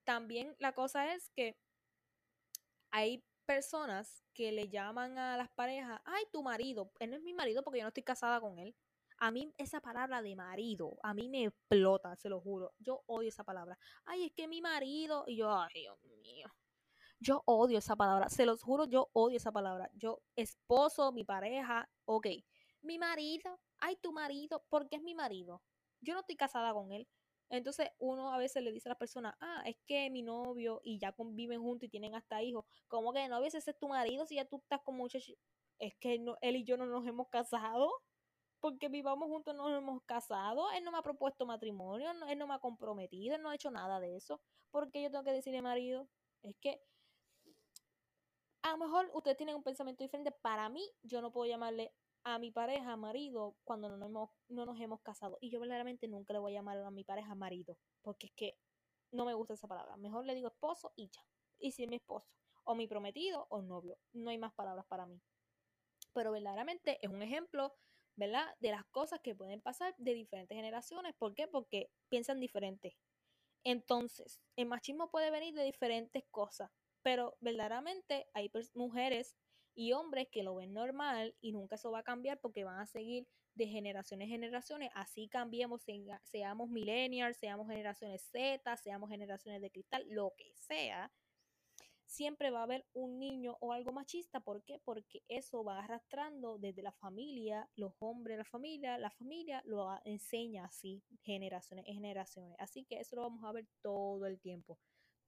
[0.03, 1.55] También la cosa es que
[2.91, 7.33] hay personas que le llaman a las parejas, ay, tu marido, él no es mi
[7.33, 8.75] marido porque yo no estoy casada con él.
[9.17, 12.75] A mí esa palabra de marido, a mí me explota, se lo juro.
[12.77, 13.75] Yo odio esa palabra.
[14.05, 16.47] Ay, es que mi marido, y yo, ay, Dios mío.
[17.19, 19.89] Yo odio esa palabra, se los juro, yo odio esa palabra.
[19.95, 22.27] Yo, esposo, mi pareja, ok.
[22.81, 25.63] Mi marido, ay, tu marido, porque es mi marido.
[26.01, 27.07] Yo no estoy casada con él.
[27.49, 30.99] Entonces uno a veces le dice a la persona, ah, es que mi novio y
[30.99, 32.65] ya conviven juntos y tienen hasta hijos.
[32.87, 35.35] ¿Cómo que novio ese es tu marido si ya tú estás con muchachos?
[35.79, 37.91] Es que no, él y yo no nos hemos casado.
[38.61, 40.69] Porque vivamos juntos no nos hemos casado.
[40.71, 43.71] Él no me ha propuesto matrimonio, él no me ha comprometido, él no ha hecho
[43.71, 44.41] nada de eso.
[44.69, 46.09] ¿Por qué yo tengo que decirle marido?
[46.43, 46.81] Es que
[48.61, 50.31] a lo mejor ustedes tienen un pensamiento diferente.
[50.31, 51.93] Para mí, yo no puedo llamarle
[52.23, 55.37] a mi pareja marido cuando no nos, hemos, no nos hemos casado.
[55.41, 58.57] Y yo verdaderamente nunca le voy a llamar a mi pareja marido, porque es que
[59.11, 59.97] no me gusta esa palabra.
[59.97, 61.25] Mejor le digo esposo y ya.
[61.57, 62.29] Y si es mi esposo,
[62.63, 63.97] o mi prometido, o novio.
[64.13, 65.21] No hay más palabras para mí.
[66.13, 67.75] Pero verdaderamente es un ejemplo,
[68.15, 68.55] ¿verdad?
[68.59, 71.15] De las cosas que pueden pasar de diferentes generaciones.
[71.17, 71.47] ¿Por qué?
[71.47, 72.97] Porque piensan diferente.
[73.63, 79.35] Entonces, el machismo puede venir de diferentes cosas, pero verdaderamente hay mujeres
[79.79, 82.85] y hombres que lo ven normal y nunca eso va a cambiar porque van a
[82.85, 83.25] seguir
[83.55, 85.81] de generaciones en generaciones, así cambiemos,
[86.23, 91.09] seamos millennials, seamos generaciones Z, seamos generaciones de cristal, lo que sea,
[92.05, 94.41] siempre va a haber un niño o algo machista.
[94.41, 94.79] ¿Por qué?
[94.83, 99.87] Porque eso va arrastrando desde la familia, los hombres de la familia, la familia lo
[100.03, 102.57] enseña así, generaciones y generaciones.
[102.59, 104.77] Así que eso lo vamos a ver todo el tiempo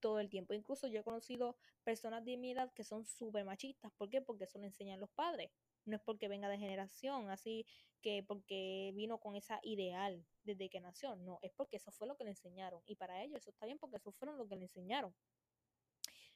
[0.02, 0.54] todo el tiempo.
[0.54, 3.92] Incluso yo he conocido personas de mi edad que son súper machistas.
[3.94, 4.22] ¿Por qué?
[4.22, 5.52] Porque eso lo enseñan los padres.
[5.86, 7.66] No es porque venga de generación, así
[8.02, 11.16] que porque vino con esa ideal desde que nació.
[11.16, 12.82] No, es porque eso fue lo que le enseñaron.
[12.86, 15.16] Y para ellos eso está bien porque eso fueron lo que le enseñaron.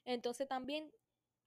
[0.04, 0.90] Entonces también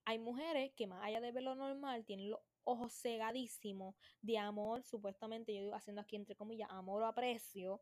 [0.04, 4.82] hay mujeres que más allá de ver lo normal, tienen los ojos cegadísimos de amor,
[4.82, 7.80] supuestamente yo digo haciendo aquí entre comillas, amor o aprecio,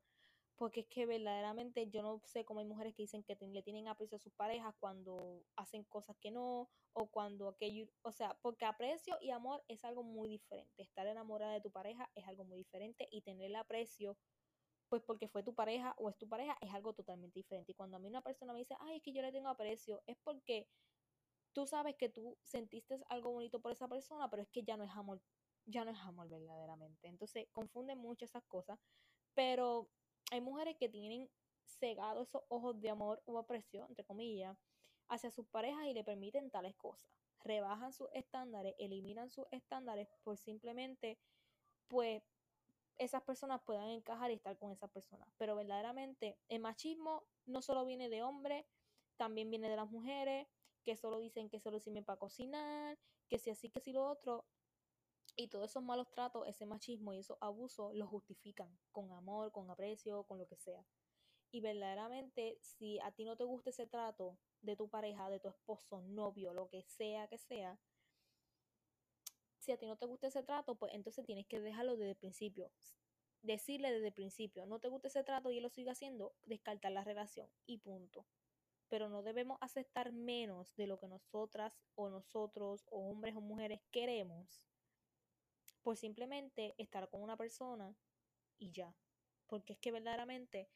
[0.59, 3.89] porque es que verdaderamente yo no sé cómo hay mujeres que dicen que le tienen
[3.89, 8.65] aprecio a sus parejas cuando hacen cosas que no, o cuando aquello, o sea, porque
[8.65, 10.83] aprecio y amor es algo muy diferente.
[10.83, 14.19] Estar enamorada de tu pareja es algo muy diferente y tener el aprecio
[14.89, 17.73] pues porque fue tu pareja o es tu pareja, es algo totalmente diferente.
[17.73, 20.03] Y cuando a mí una persona me dice, ay, es que yo le tengo aprecio,
[20.07, 20.67] es porque
[21.53, 24.85] tú sabes que tú sentiste algo bonito por esa persona, pero es que ya no
[24.85, 25.21] es amor,
[25.67, 27.07] ya no es amor verdaderamente.
[27.07, 28.79] Entonces confunden mucho esas cosas,
[29.35, 29.91] pero
[30.31, 31.29] hay mujeres que tienen
[31.65, 34.57] cegado esos ojos de amor o aprecio, entre comillas,
[35.09, 37.11] hacia sus parejas y le permiten tales cosas.
[37.41, 41.19] Rebajan sus estándares, eliminan sus estándares por simplemente,
[41.89, 42.23] pues,
[42.99, 45.29] esas personas puedan encajar y estar con esas personas.
[45.39, 48.67] Pero verdaderamente el machismo no solo viene de hombres,
[49.17, 50.49] también viene de las mujeres,
[50.85, 52.99] que solo dicen que solo sirven para cocinar,
[53.29, 54.45] que si así, que si lo otro.
[55.41, 59.71] Y todos esos malos tratos, ese machismo y esos abusos los justifican con amor, con
[59.71, 60.85] aprecio, con lo que sea.
[61.53, 65.49] Y verdaderamente, si a ti no te gusta ese trato de tu pareja, de tu
[65.49, 67.79] esposo, novio, lo que sea que sea,
[69.61, 72.17] si a ti no te gusta ese trato, pues entonces tienes que dejarlo desde el
[72.17, 72.73] principio.
[73.43, 76.91] Decirle desde el principio, no te gusta ese trato y él lo sigue haciendo, descartar
[76.91, 78.27] la relación y punto.
[78.89, 83.81] Pero no debemos aceptar menos de lo que nosotras o nosotros o hombres o mujeres
[83.93, 84.65] queremos
[85.89, 87.97] por simplemente estar con una persona
[88.59, 88.95] y ya.
[89.47, 90.69] Porque es que verdaderamente,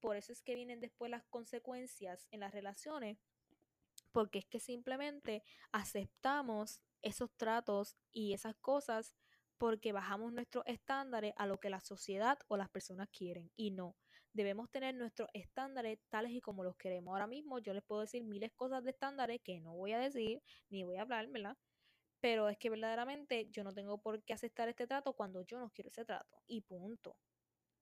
[0.00, 3.18] por eso es que vienen después las consecuencias en las relaciones,
[4.10, 9.14] porque es que simplemente aceptamos esos tratos y esas cosas
[9.58, 13.52] porque bajamos nuestros estándares a lo que la sociedad o las personas quieren.
[13.54, 13.98] Y no,
[14.32, 17.12] debemos tener nuestros estándares tales y como los queremos.
[17.12, 20.42] Ahora mismo yo les puedo decir miles cosas de estándares que no voy a decir
[20.70, 21.58] ni voy a hablar, ¿verdad?
[22.20, 25.70] Pero es que verdaderamente yo no tengo por qué aceptar este trato cuando yo no
[25.70, 26.42] quiero ese trato.
[26.46, 27.16] Y punto.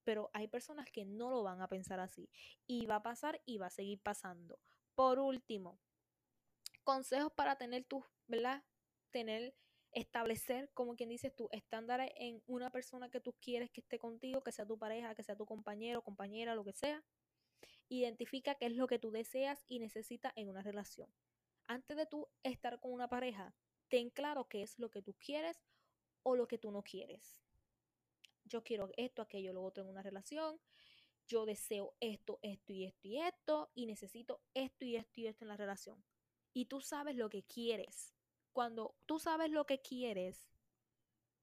[0.05, 2.29] Pero hay personas que no lo van a pensar así.
[2.67, 4.59] Y va a pasar y va a seguir pasando.
[4.95, 5.79] Por último,
[6.85, 8.63] consejos para tener tus, ¿verdad?
[9.17, 9.55] tener,
[9.93, 14.43] establecer, como quien dice, tus estándares en una persona que tú quieres que esté contigo,
[14.43, 17.03] que sea tu pareja, que sea tu compañero, compañera, lo que sea.
[17.89, 21.09] Identifica qué es lo que tú deseas y necesitas en una relación.
[21.67, 23.55] Antes de tú estar con una pareja,
[23.89, 25.57] ten claro qué es lo que tú quieres
[26.23, 27.41] o lo que tú no quieres.
[28.45, 30.61] Yo quiero esto, aquello, lo otro en una relación.
[31.27, 33.71] Yo deseo esto, esto y esto y esto.
[33.75, 36.05] Y necesito esto y esto y esto en la relación.
[36.53, 38.17] Y tú sabes lo que quieres
[38.57, 40.51] cuando tú sabes lo que quieres,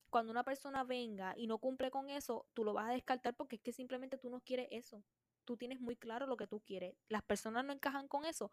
[0.10, 3.58] cuando una persona venga y no cumple con eso, tú lo vas a descartar porque
[3.58, 5.04] es que simplemente tú no quieres eso.
[5.46, 6.96] Tú tienes muy claro lo que tú quieres.
[7.10, 8.52] Las personas no encajan con eso.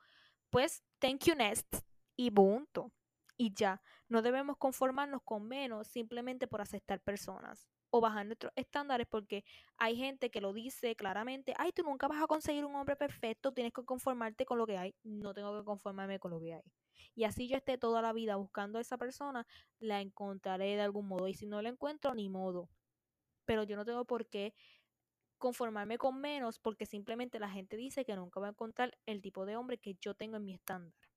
[0.50, 1.74] Pues, thank you next.
[2.16, 2.92] Y punto.
[3.40, 3.80] Y ya.
[4.06, 9.46] No debemos conformarnos con menos simplemente por aceptar personas o bajar nuestros estándares porque
[9.78, 13.50] hay gente que lo dice claramente, ay, tú nunca vas a conseguir un hombre perfecto,
[13.50, 14.94] tienes que conformarte con lo que hay.
[15.04, 16.72] No tengo que conformarme con lo que hay.
[17.14, 19.46] Y así yo esté toda la vida buscando a esa persona,
[19.78, 21.26] la encontraré de algún modo.
[21.26, 22.68] Y si no la encuentro, ni modo.
[23.46, 24.52] Pero yo no tengo por qué
[25.38, 29.46] conformarme con menos porque simplemente la gente dice que nunca va a encontrar el tipo
[29.46, 31.09] de hombre que yo tengo en mi estándar.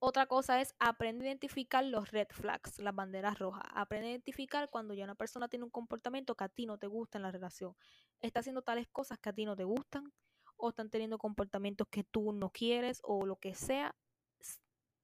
[0.00, 3.64] Otra cosa es aprender a identificar los red flags, las banderas rojas.
[3.74, 6.86] Aprende a identificar cuando ya una persona tiene un comportamiento que a ti no te
[6.86, 7.74] gusta en la relación.
[8.20, 10.12] Está haciendo tales cosas que a ti no te gustan
[10.56, 13.94] o están teniendo comportamientos que tú no quieres o lo que sea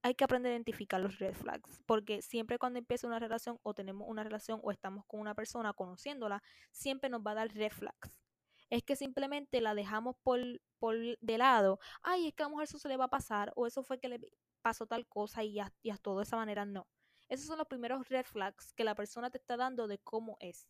[0.05, 3.73] hay que aprender a identificar los red flags, porque siempre cuando empieza una relación o
[3.73, 6.43] tenemos una relación o estamos con una persona conociéndola,
[6.73, 8.21] siempre nos va a dar red flags.
[8.69, 10.41] Es que simplemente la dejamos por,
[10.79, 11.79] por de lado.
[12.03, 13.99] Ay, es que a la mujer eso se le va a pasar, o eso fue
[13.99, 14.21] que le
[14.65, 16.65] pasó tal cosa y ya, ya todo de esa manera.
[16.65, 16.89] No.
[17.29, 20.67] Esos son los primeros red flags que la persona te está dando de cómo es.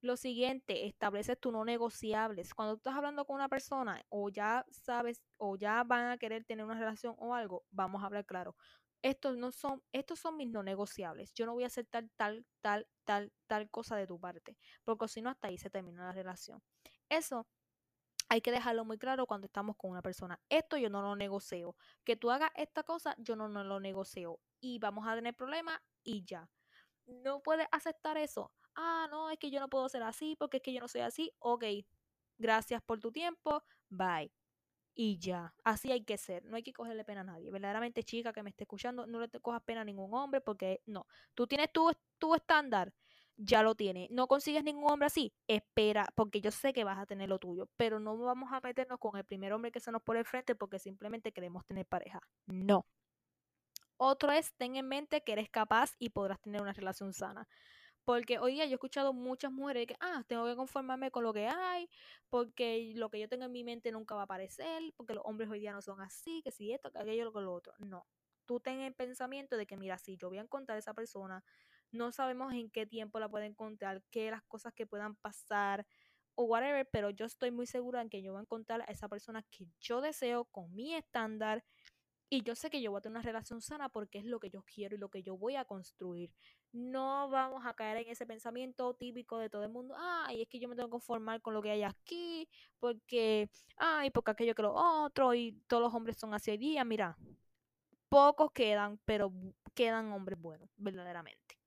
[0.00, 2.54] Lo siguiente, establece tu no negociables.
[2.54, 6.44] Cuando tú estás hablando con una persona o ya sabes o ya van a querer
[6.46, 8.56] tener una relación o algo, vamos a hablar claro.
[9.02, 11.34] Estos no son, estos son mis no negociables.
[11.34, 15.20] Yo no voy a aceptar tal, tal, tal, tal cosa de tu parte, porque si
[15.20, 16.62] no hasta ahí se termina la relación.
[17.10, 17.46] Eso
[18.32, 20.40] hay que dejarlo muy claro cuando estamos con una persona.
[20.48, 21.76] Esto yo no lo negocio.
[22.02, 24.40] Que tú hagas esta cosa, yo no, no lo negocio.
[24.58, 26.48] Y vamos a tener problemas y ya.
[27.04, 28.50] No puedes aceptar eso.
[28.74, 31.02] Ah, no, es que yo no puedo ser así porque es que yo no soy
[31.02, 31.30] así.
[31.40, 31.64] Ok,
[32.38, 33.62] gracias por tu tiempo.
[33.90, 34.32] Bye
[34.94, 35.54] y ya.
[35.64, 36.44] Así hay que ser.
[36.44, 37.50] No hay que cogerle pena a nadie.
[37.50, 41.06] Verdaderamente, chica que me esté escuchando, no le cojas pena a ningún hombre porque no.
[41.34, 42.92] Tú tienes tu, tu estándar,
[43.36, 44.10] ya lo tienes.
[44.10, 47.68] No consigues ningún hombre así, espera, porque yo sé que vas a tener lo tuyo.
[47.76, 50.54] Pero no vamos a meternos con el primer hombre que se nos pone el frente
[50.54, 52.20] porque simplemente queremos tener pareja.
[52.46, 52.86] No.
[53.96, 57.46] Otro es, ten en mente que eres capaz y podrás tener una relación sana.
[58.04, 61.32] Porque hoy día yo he escuchado muchas mujeres que, ah, tengo que conformarme con lo
[61.32, 61.88] que hay,
[62.28, 65.48] porque lo que yo tengo en mi mente nunca va a aparecer, porque los hombres
[65.48, 67.74] hoy día no son así, que si esto, que aquello, lo que lo otro.
[67.78, 68.04] No.
[68.44, 71.44] Tú ten el pensamiento de que, mira, si yo voy a encontrar a esa persona,
[71.92, 75.86] no sabemos en qué tiempo la puedo encontrar, qué las cosas que puedan pasar
[76.34, 79.08] o whatever, pero yo estoy muy segura en que yo voy a encontrar a esa
[79.08, 81.62] persona que yo deseo con mi estándar
[82.30, 84.48] y yo sé que yo voy a tener una relación sana porque es lo que
[84.48, 86.32] yo quiero y lo que yo voy a construir.
[86.72, 89.94] No vamos a caer en ese pensamiento típico de todo el mundo.
[89.98, 94.10] Ay, es que yo me tengo que conformar con lo que hay aquí, porque, ay,
[94.10, 96.84] porque aquello que lo otro, y todos los hombres son así hoy día.
[96.84, 97.18] Mira,
[98.08, 99.30] pocos quedan, pero
[99.74, 101.61] quedan hombres buenos, verdaderamente.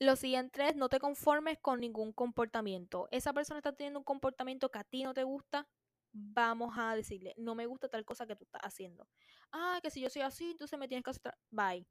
[0.00, 3.08] Lo siguiente es, no te conformes con ningún comportamiento.
[3.10, 5.68] Esa persona está teniendo un comportamiento que a ti no te gusta,
[6.12, 9.08] vamos a decirle, no me gusta tal cosa que tú estás haciendo.
[9.52, 11.34] Ah, que si yo soy así, entonces me tienes que hacer...
[11.50, 11.86] Bye.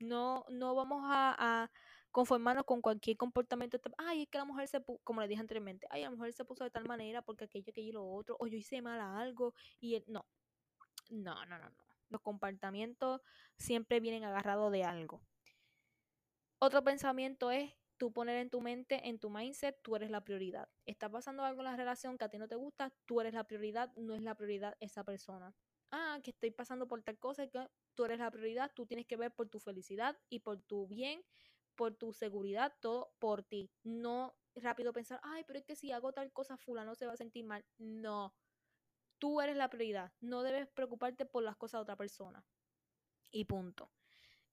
[0.00, 1.70] No, no vamos a,
[2.10, 3.78] conformarnos con cualquier comportamiento.
[3.98, 6.44] Ay, es que la mujer se puso, como le dije anteriormente, ay, la mujer se
[6.44, 9.18] puso de tal manera porque aquello, aquello y lo otro, o yo hice mal a
[9.18, 10.24] algo, y no.
[11.10, 11.84] No, no, no, no.
[12.08, 13.20] Los comportamientos
[13.56, 15.22] siempre vienen agarrados de algo.
[16.58, 20.68] Otro pensamiento es tú poner en tu mente, en tu mindset, tú eres la prioridad.
[20.86, 23.44] Está pasando algo en la relación que a ti no te gusta, tú eres la
[23.44, 25.54] prioridad, no es la prioridad esa persona.
[25.90, 29.16] Ah, que estoy pasando por tal cosa, que tú eres la prioridad, tú tienes que
[29.16, 31.22] ver por tu felicidad y por tu bien,
[31.76, 33.70] por tu seguridad, todo por ti.
[33.82, 37.16] No rápido pensar, ay, pero es que si hago tal cosa, fulano se va a
[37.16, 37.64] sentir mal.
[37.78, 38.34] No,
[39.18, 42.44] tú eres la prioridad, no debes preocuparte por las cosas de otra persona.
[43.30, 43.90] Y punto.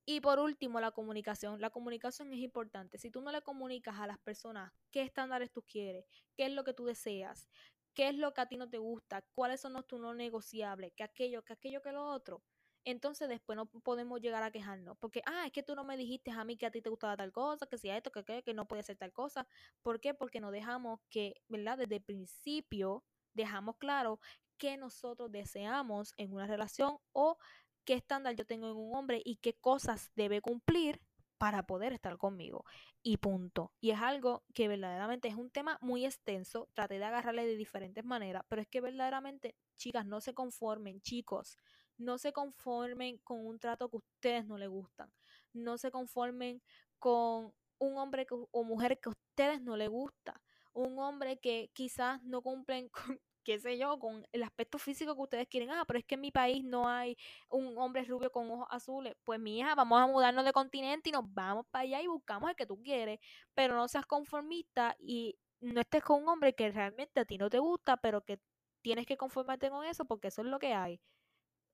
[0.05, 1.61] Y por último, la comunicación.
[1.61, 2.97] La comunicación es importante.
[2.97, 6.63] Si tú no le comunicas a las personas qué estándares tú quieres, qué es lo
[6.63, 7.49] que tú deseas,
[7.93, 10.93] qué es lo que a ti no te gusta, cuáles son los tus no negociables,
[10.95, 12.41] que aquello, que aquello, que lo otro,
[12.83, 14.97] entonces después no podemos llegar a quejarnos.
[14.97, 17.15] Porque, ah, es que tú no me dijiste a mí que a ti te gustaba
[17.15, 19.47] tal cosa, que si esto, que aquello, que no puede ser tal cosa.
[19.83, 20.13] ¿Por qué?
[20.13, 21.77] Porque no dejamos que, ¿verdad?
[21.77, 24.19] Desde el principio dejamos claro
[24.57, 27.37] que nosotros deseamos en una relación o
[27.85, 31.01] qué estándar yo tengo en un hombre y qué cosas debe cumplir
[31.37, 32.65] para poder estar conmigo.
[33.01, 33.73] Y punto.
[33.79, 36.69] Y es algo que verdaderamente es un tema muy extenso.
[36.73, 41.57] Traté de agarrarle de diferentes maneras, pero es que verdaderamente, chicas, no se conformen, chicos,
[41.97, 45.11] no se conformen con un trato que ustedes no les gustan.
[45.51, 46.61] No se conformen
[46.99, 50.39] con un hombre o mujer que a ustedes no les gusta.
[50.73, 55.21] Un hombre que quizás no cumplen con, qué sé yo, con el aspecto físico que
[55.21, 55.71] ustedes quieren.
[55.71, 57.17] Ah, pero es que en mi país no hay
[57.49, 59.15] un hombre rubio con ojos azules.
[59.23, 62.49] Pues mi hija, vamos a mudarnos de continente y nos vamos para allá y buscamos
[62.49, 63.19] el que tú quieres.
[63.53, 67.49] Pero no seas conformista y no estés con un hombre que realmente a ti no
[67.49, 68.39] te gusta, pero que
[68.81, 70.99] tienes que conformarte con eso porque eso es lo que hay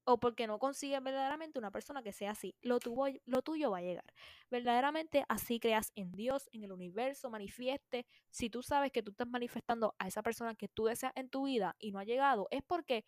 [0.10, 2.55] o porque no consigues verdaderamente una persona que sea así.
[2.62, 2.80] Lo,
[3.26, 4.05] lo tuyo va a llegar.
[4.49, 8.05] Verdaderamente así creas en Dios, en el universo, manifieste.
[8.30, 11.43] Si tú sabes que tú estás manifestando a esa persona que tú deseas en tu
[11.43, 13.03] vida y no ha llegado, es porque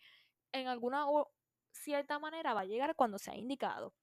[0.52, 1.32] en alguna o
[1.72, 3.94] cierta manera va a llegar cuando sea indicado.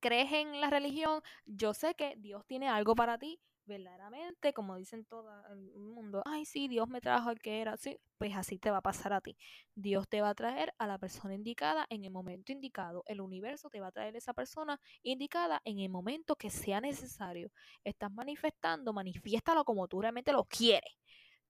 [0.00, 1.22] ¿Crees en la religión?
[1.46, 3.40] Yo sé que Dios tiene algo para ti,
[3.70, 7.96] verdaderamente, como dicen todo el mundo, ay, sí, Dios me trajo al que era así,
[8.18, 9.36] pues así te va a pasar a ti.
[9.74, 13.04] Dios te va a traer a la persona indicada en el momento indicado.
[13.06, 17.52] El universo te va a traer esa persona indicada en el momento que sea necesario.
[17.84, 20.92] Estás manifestando, manifiéstalo como tú realmente lo quieres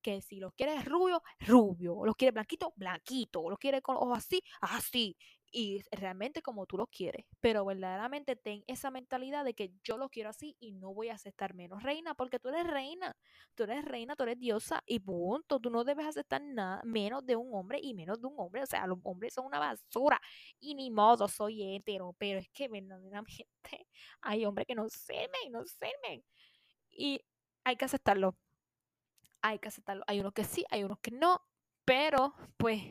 [0.02, 4.42] que si lo quieres rubio, rubio, lo quieres blanquito, blanquito, lo quieres con ojos así,
[4.62, 5.16] así
[5.52, 10.08] y realmente como tú lo quieres, pero verdaderamente ten esa mentalidad de que yo lo
[10.08, 13.16] quiero así y no voy a aceptar menos reina, porque tú eres reina,
[13.54, 17.36] tú eres reina, tú eres diosa y punto, tú no debes aceptar nada menos de
[17.36, 20.20] un hombre y menos de un hombre, o sea, los hombres son una basura
[20.60, 23.46] y ni modo, soy hetero, pero es que verdaderamente
[24.20, 26.24] hay hombres que no sirven, no sirven
[26.90, 27.20] y
[27.64, 28.36] hay que aceptarlo,
[29.42, 31.40] hay que aceptarlo, hay unos que sí, hay unos que no,
[31.84, 32.82] pero pues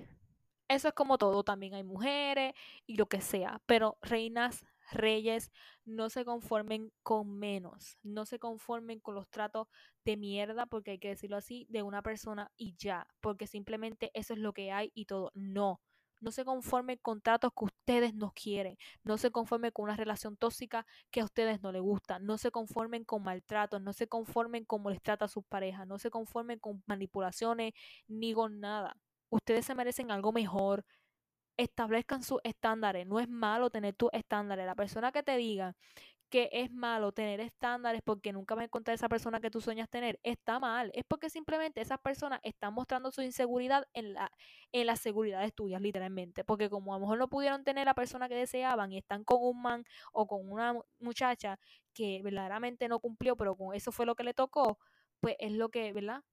[0.69, 2.53] eso es como todo, también hay mujeres
[2.85, 5.51] y lo que sea, pero reinas, reyes,
[5.85, 9.67] no se conformen con menos, no se conformen con los tratos
[10.05, 14.33] de mierda, porque hay que decirlo así, de una persona y ya, porque simplemente eso
[14.33, 15.31] es lo que hay y todo.
[15.33, 15.81] No,
[16.21, 18.77] no se conformen con tratos que ustedes no quieren.
[19.03, 22.19] No se conformen con una relación tóxica que a ustedes no les gusta.
[22.19, 23.81] No se conformen con maltratos.
[23.81, 25.87] No se conformen con les trata a sus parejas.
[25.87, 27.73] No se conformen con manipulaciones
[28.07, 28.97] ni con nada.
[29.29, 30.85] Ustedes se merecen algo mejor.
[31.57, 33.05] Establezcan sus estándares.
[33.07, 34.65] No es malo tener tus estándares.
[34.65, 35.75] La persona que te diga
[36.29, 39.89] que es malo tener estándares porque nunca vas a encontrar esa persona que tú sueñas
[39.89, 40.91] tener, está mal.
[40.93, 44.31] Es porque simplemente esas personas están mostrando su inseguridad en, la,
[44.71, 46.43] en las seguridades tuyas, literalmente.
[46.43, 49.39] Porque como a lo mejor no pudieron tener la persona que deseaban y están con
[49.41, 51.59] un man o con una muchacha
[51.93, 54.77] que verdaderamente no cumplió, pero con eso fue lo que le tocó,
[55.19, 56.23] pues es lo que, ¿verdad?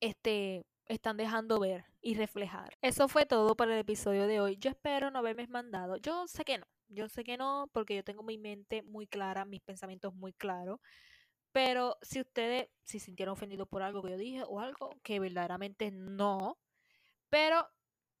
[0.00, 2.76] Este, están dejando ver y reflejar.
[2.82, 4.56] Eso fue todo para el episodio de hoy.
[4.56, 5.96] Yo espero no haberme mandado.
[5.96, 6.66] Yo sé que no.
[6.88, 10.80] Yo sé que no, porque yo tengo mi mente muy clara, mis pensamientos muy claros.
[11.52, 15.90] Pero si ustedes se sintieron ofendidos por algo que yo dije o algo que verdaderamente
[15.90, 16.58] no,
[17.28, 17.68] pero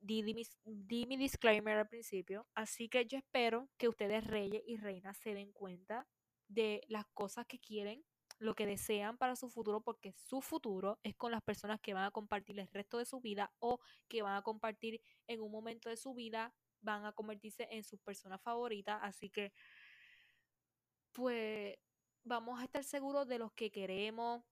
[0.00, 5.16] di, di, mi, disclaimer al principio, así que yo espero que ustedes reyes y reinas
[5.18, 6.06] se den cuenta
[6.46, 8.04] de las cosas que quieren,
[8.38, 12.04] lo que desean para su futuro, porque su futuro es con las personas que van
[12.04, 15.88] a compartir el resto de su vida o que van a compartir en un momento
[15.88, 16.54] de su vida
[16.84, 19.52] van a convertirse en sus personas favoritas, así que
[21.12, 21.76] pues
[22.24, 24.42] vamos a estar seguros de los que queremos,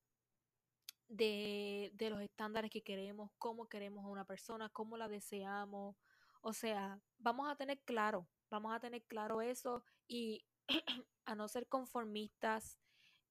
[1.09, 5.97] de, de, los estándares que queremos, cómo queremos a una persona, cómo la deseamos.
[6.41, 10.45] O sea, vamos a tener claro, vamos a tener claro eso y
[11.27, 12.79] a no ser conformistas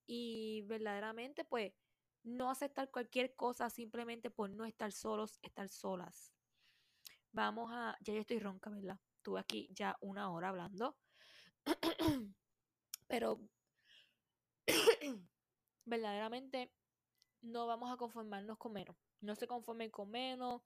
[0.06, 1.74] y verdaderamente pues
[2.24, 6.34] no aceptar cualquier cosa simplemente por no estar solos, estar solas.
[7.32, 9.00] Vamos a, ya yo estoy ronca, ¿verdad?
[9.18, 10.98] Estuve aquí ya una hora hablando.
[13.08, 13.40] Pero
[15.86, 16.72] verdaderamente
[17.42, 18.96] no vamos a conformarnos con menos.
[19.22, 20.62] No se conformen con menos.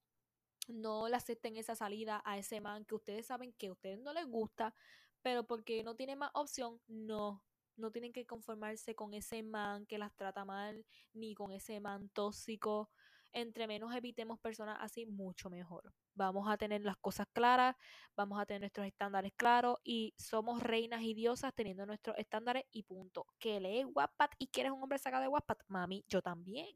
[0.67, 4.13] No le acepten esa salida a ese man que ustedes saben que a ustedes no
[4.13, 4.73] les gusta,
[5.21, 7.43] pero porque no tiene más opción, no.
[7.77, 12.09] No tienen que conformarse con ese man que las trata mal, ni con ese man
[12.09, 12.89] tóxico.
[13.33, 17.75] Entre menos evitemos personas así, mucho mejor vamos a tener las cosas claras,
[18.15, 22.83] vamos a tener nuestros estándares claros y somos reinas y diosas teniendo nuestros estándares y
[22.83, 23.27] punto.
[23.37, 26.67] Que lees Wattpad y quieres un hombre sacado de Wattpad, mami, yo también,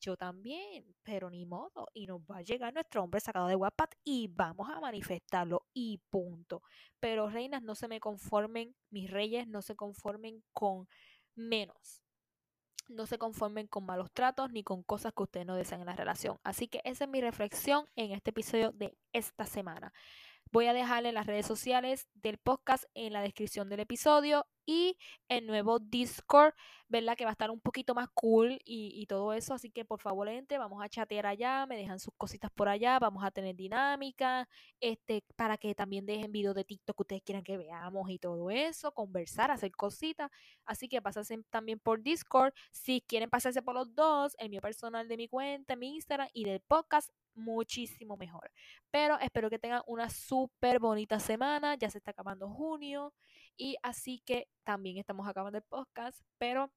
[0.00, 1.88] yo también, pero ni modo.
[1.94, 5.98] Y nos va a llegar nuestro hombre sacado de Wattpad y vamos a manifestarlo y
[6.10, 6.62] punto.
[7.00, 10.88] Pero reinas, no se me conformen, mis reyes no se conformen con
[11.34, 12.02] menos
[12.88, 15.96] no se conformen con malos tratos ni con cosas que ustedes no desean en la
[15.96, 16.38] relación.
[16.44, 19.92] Así que esa es mi reflexión en este episodio de esta semana.
[20.52, 24.98] Voy a dejarle las redes sociales del podcast en la descripción del episodio y
[25.28, 26.54] el nuevo Discord,
[26.88, 27.16] ¿verdad?
[27.16, 29.54] Que va a estar un poquito más cool y, todo eso.
[29.54, 32.98] Así que por favor, gente, vamos a chatear allá, me dejan sus cositas por allá,
[32.98, 34.48] vamos a tener dinámica,
[34.80, 38.50] este, para que también dejen videos de TikTok que ustedes quieran que veamos y todo
[38.50, 40.30] eso, conversar, hacer cositas.
[40.64, 42.52] Así que pásense también por Discord.
[42.72, 46.44] Si quieren pasarse por los dos, el mío personal de mi cuenta, mi Instagram y
[46.44, 48.50] del podcast, muchísimo mejor.
[48.90, 51.76] Pero espero que tengan una súper bonita semana.
[51.76, 53.12] Ya se está acabando junio.
[53.56, 56.70] Y así que también estamos acabando el podcast, pero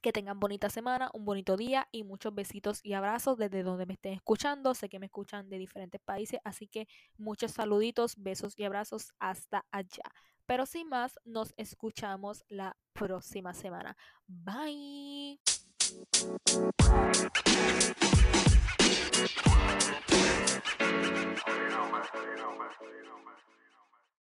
[0.00, 3.94] que tengan bonita semana, un bonito día y muchos besitos y abrazos desde donde me
[3.94, 4.74] estén escuchando.
[4.74, 6.86] Sé que me escuchan de diferentes países, así que
[7.18, 10.04] muchos saluditos, besos y abrazos hasta allá.
[10.46, 13.96] Pero sin más, nos escuchamos la próxima semana.
[14.28, 15.40] Bye.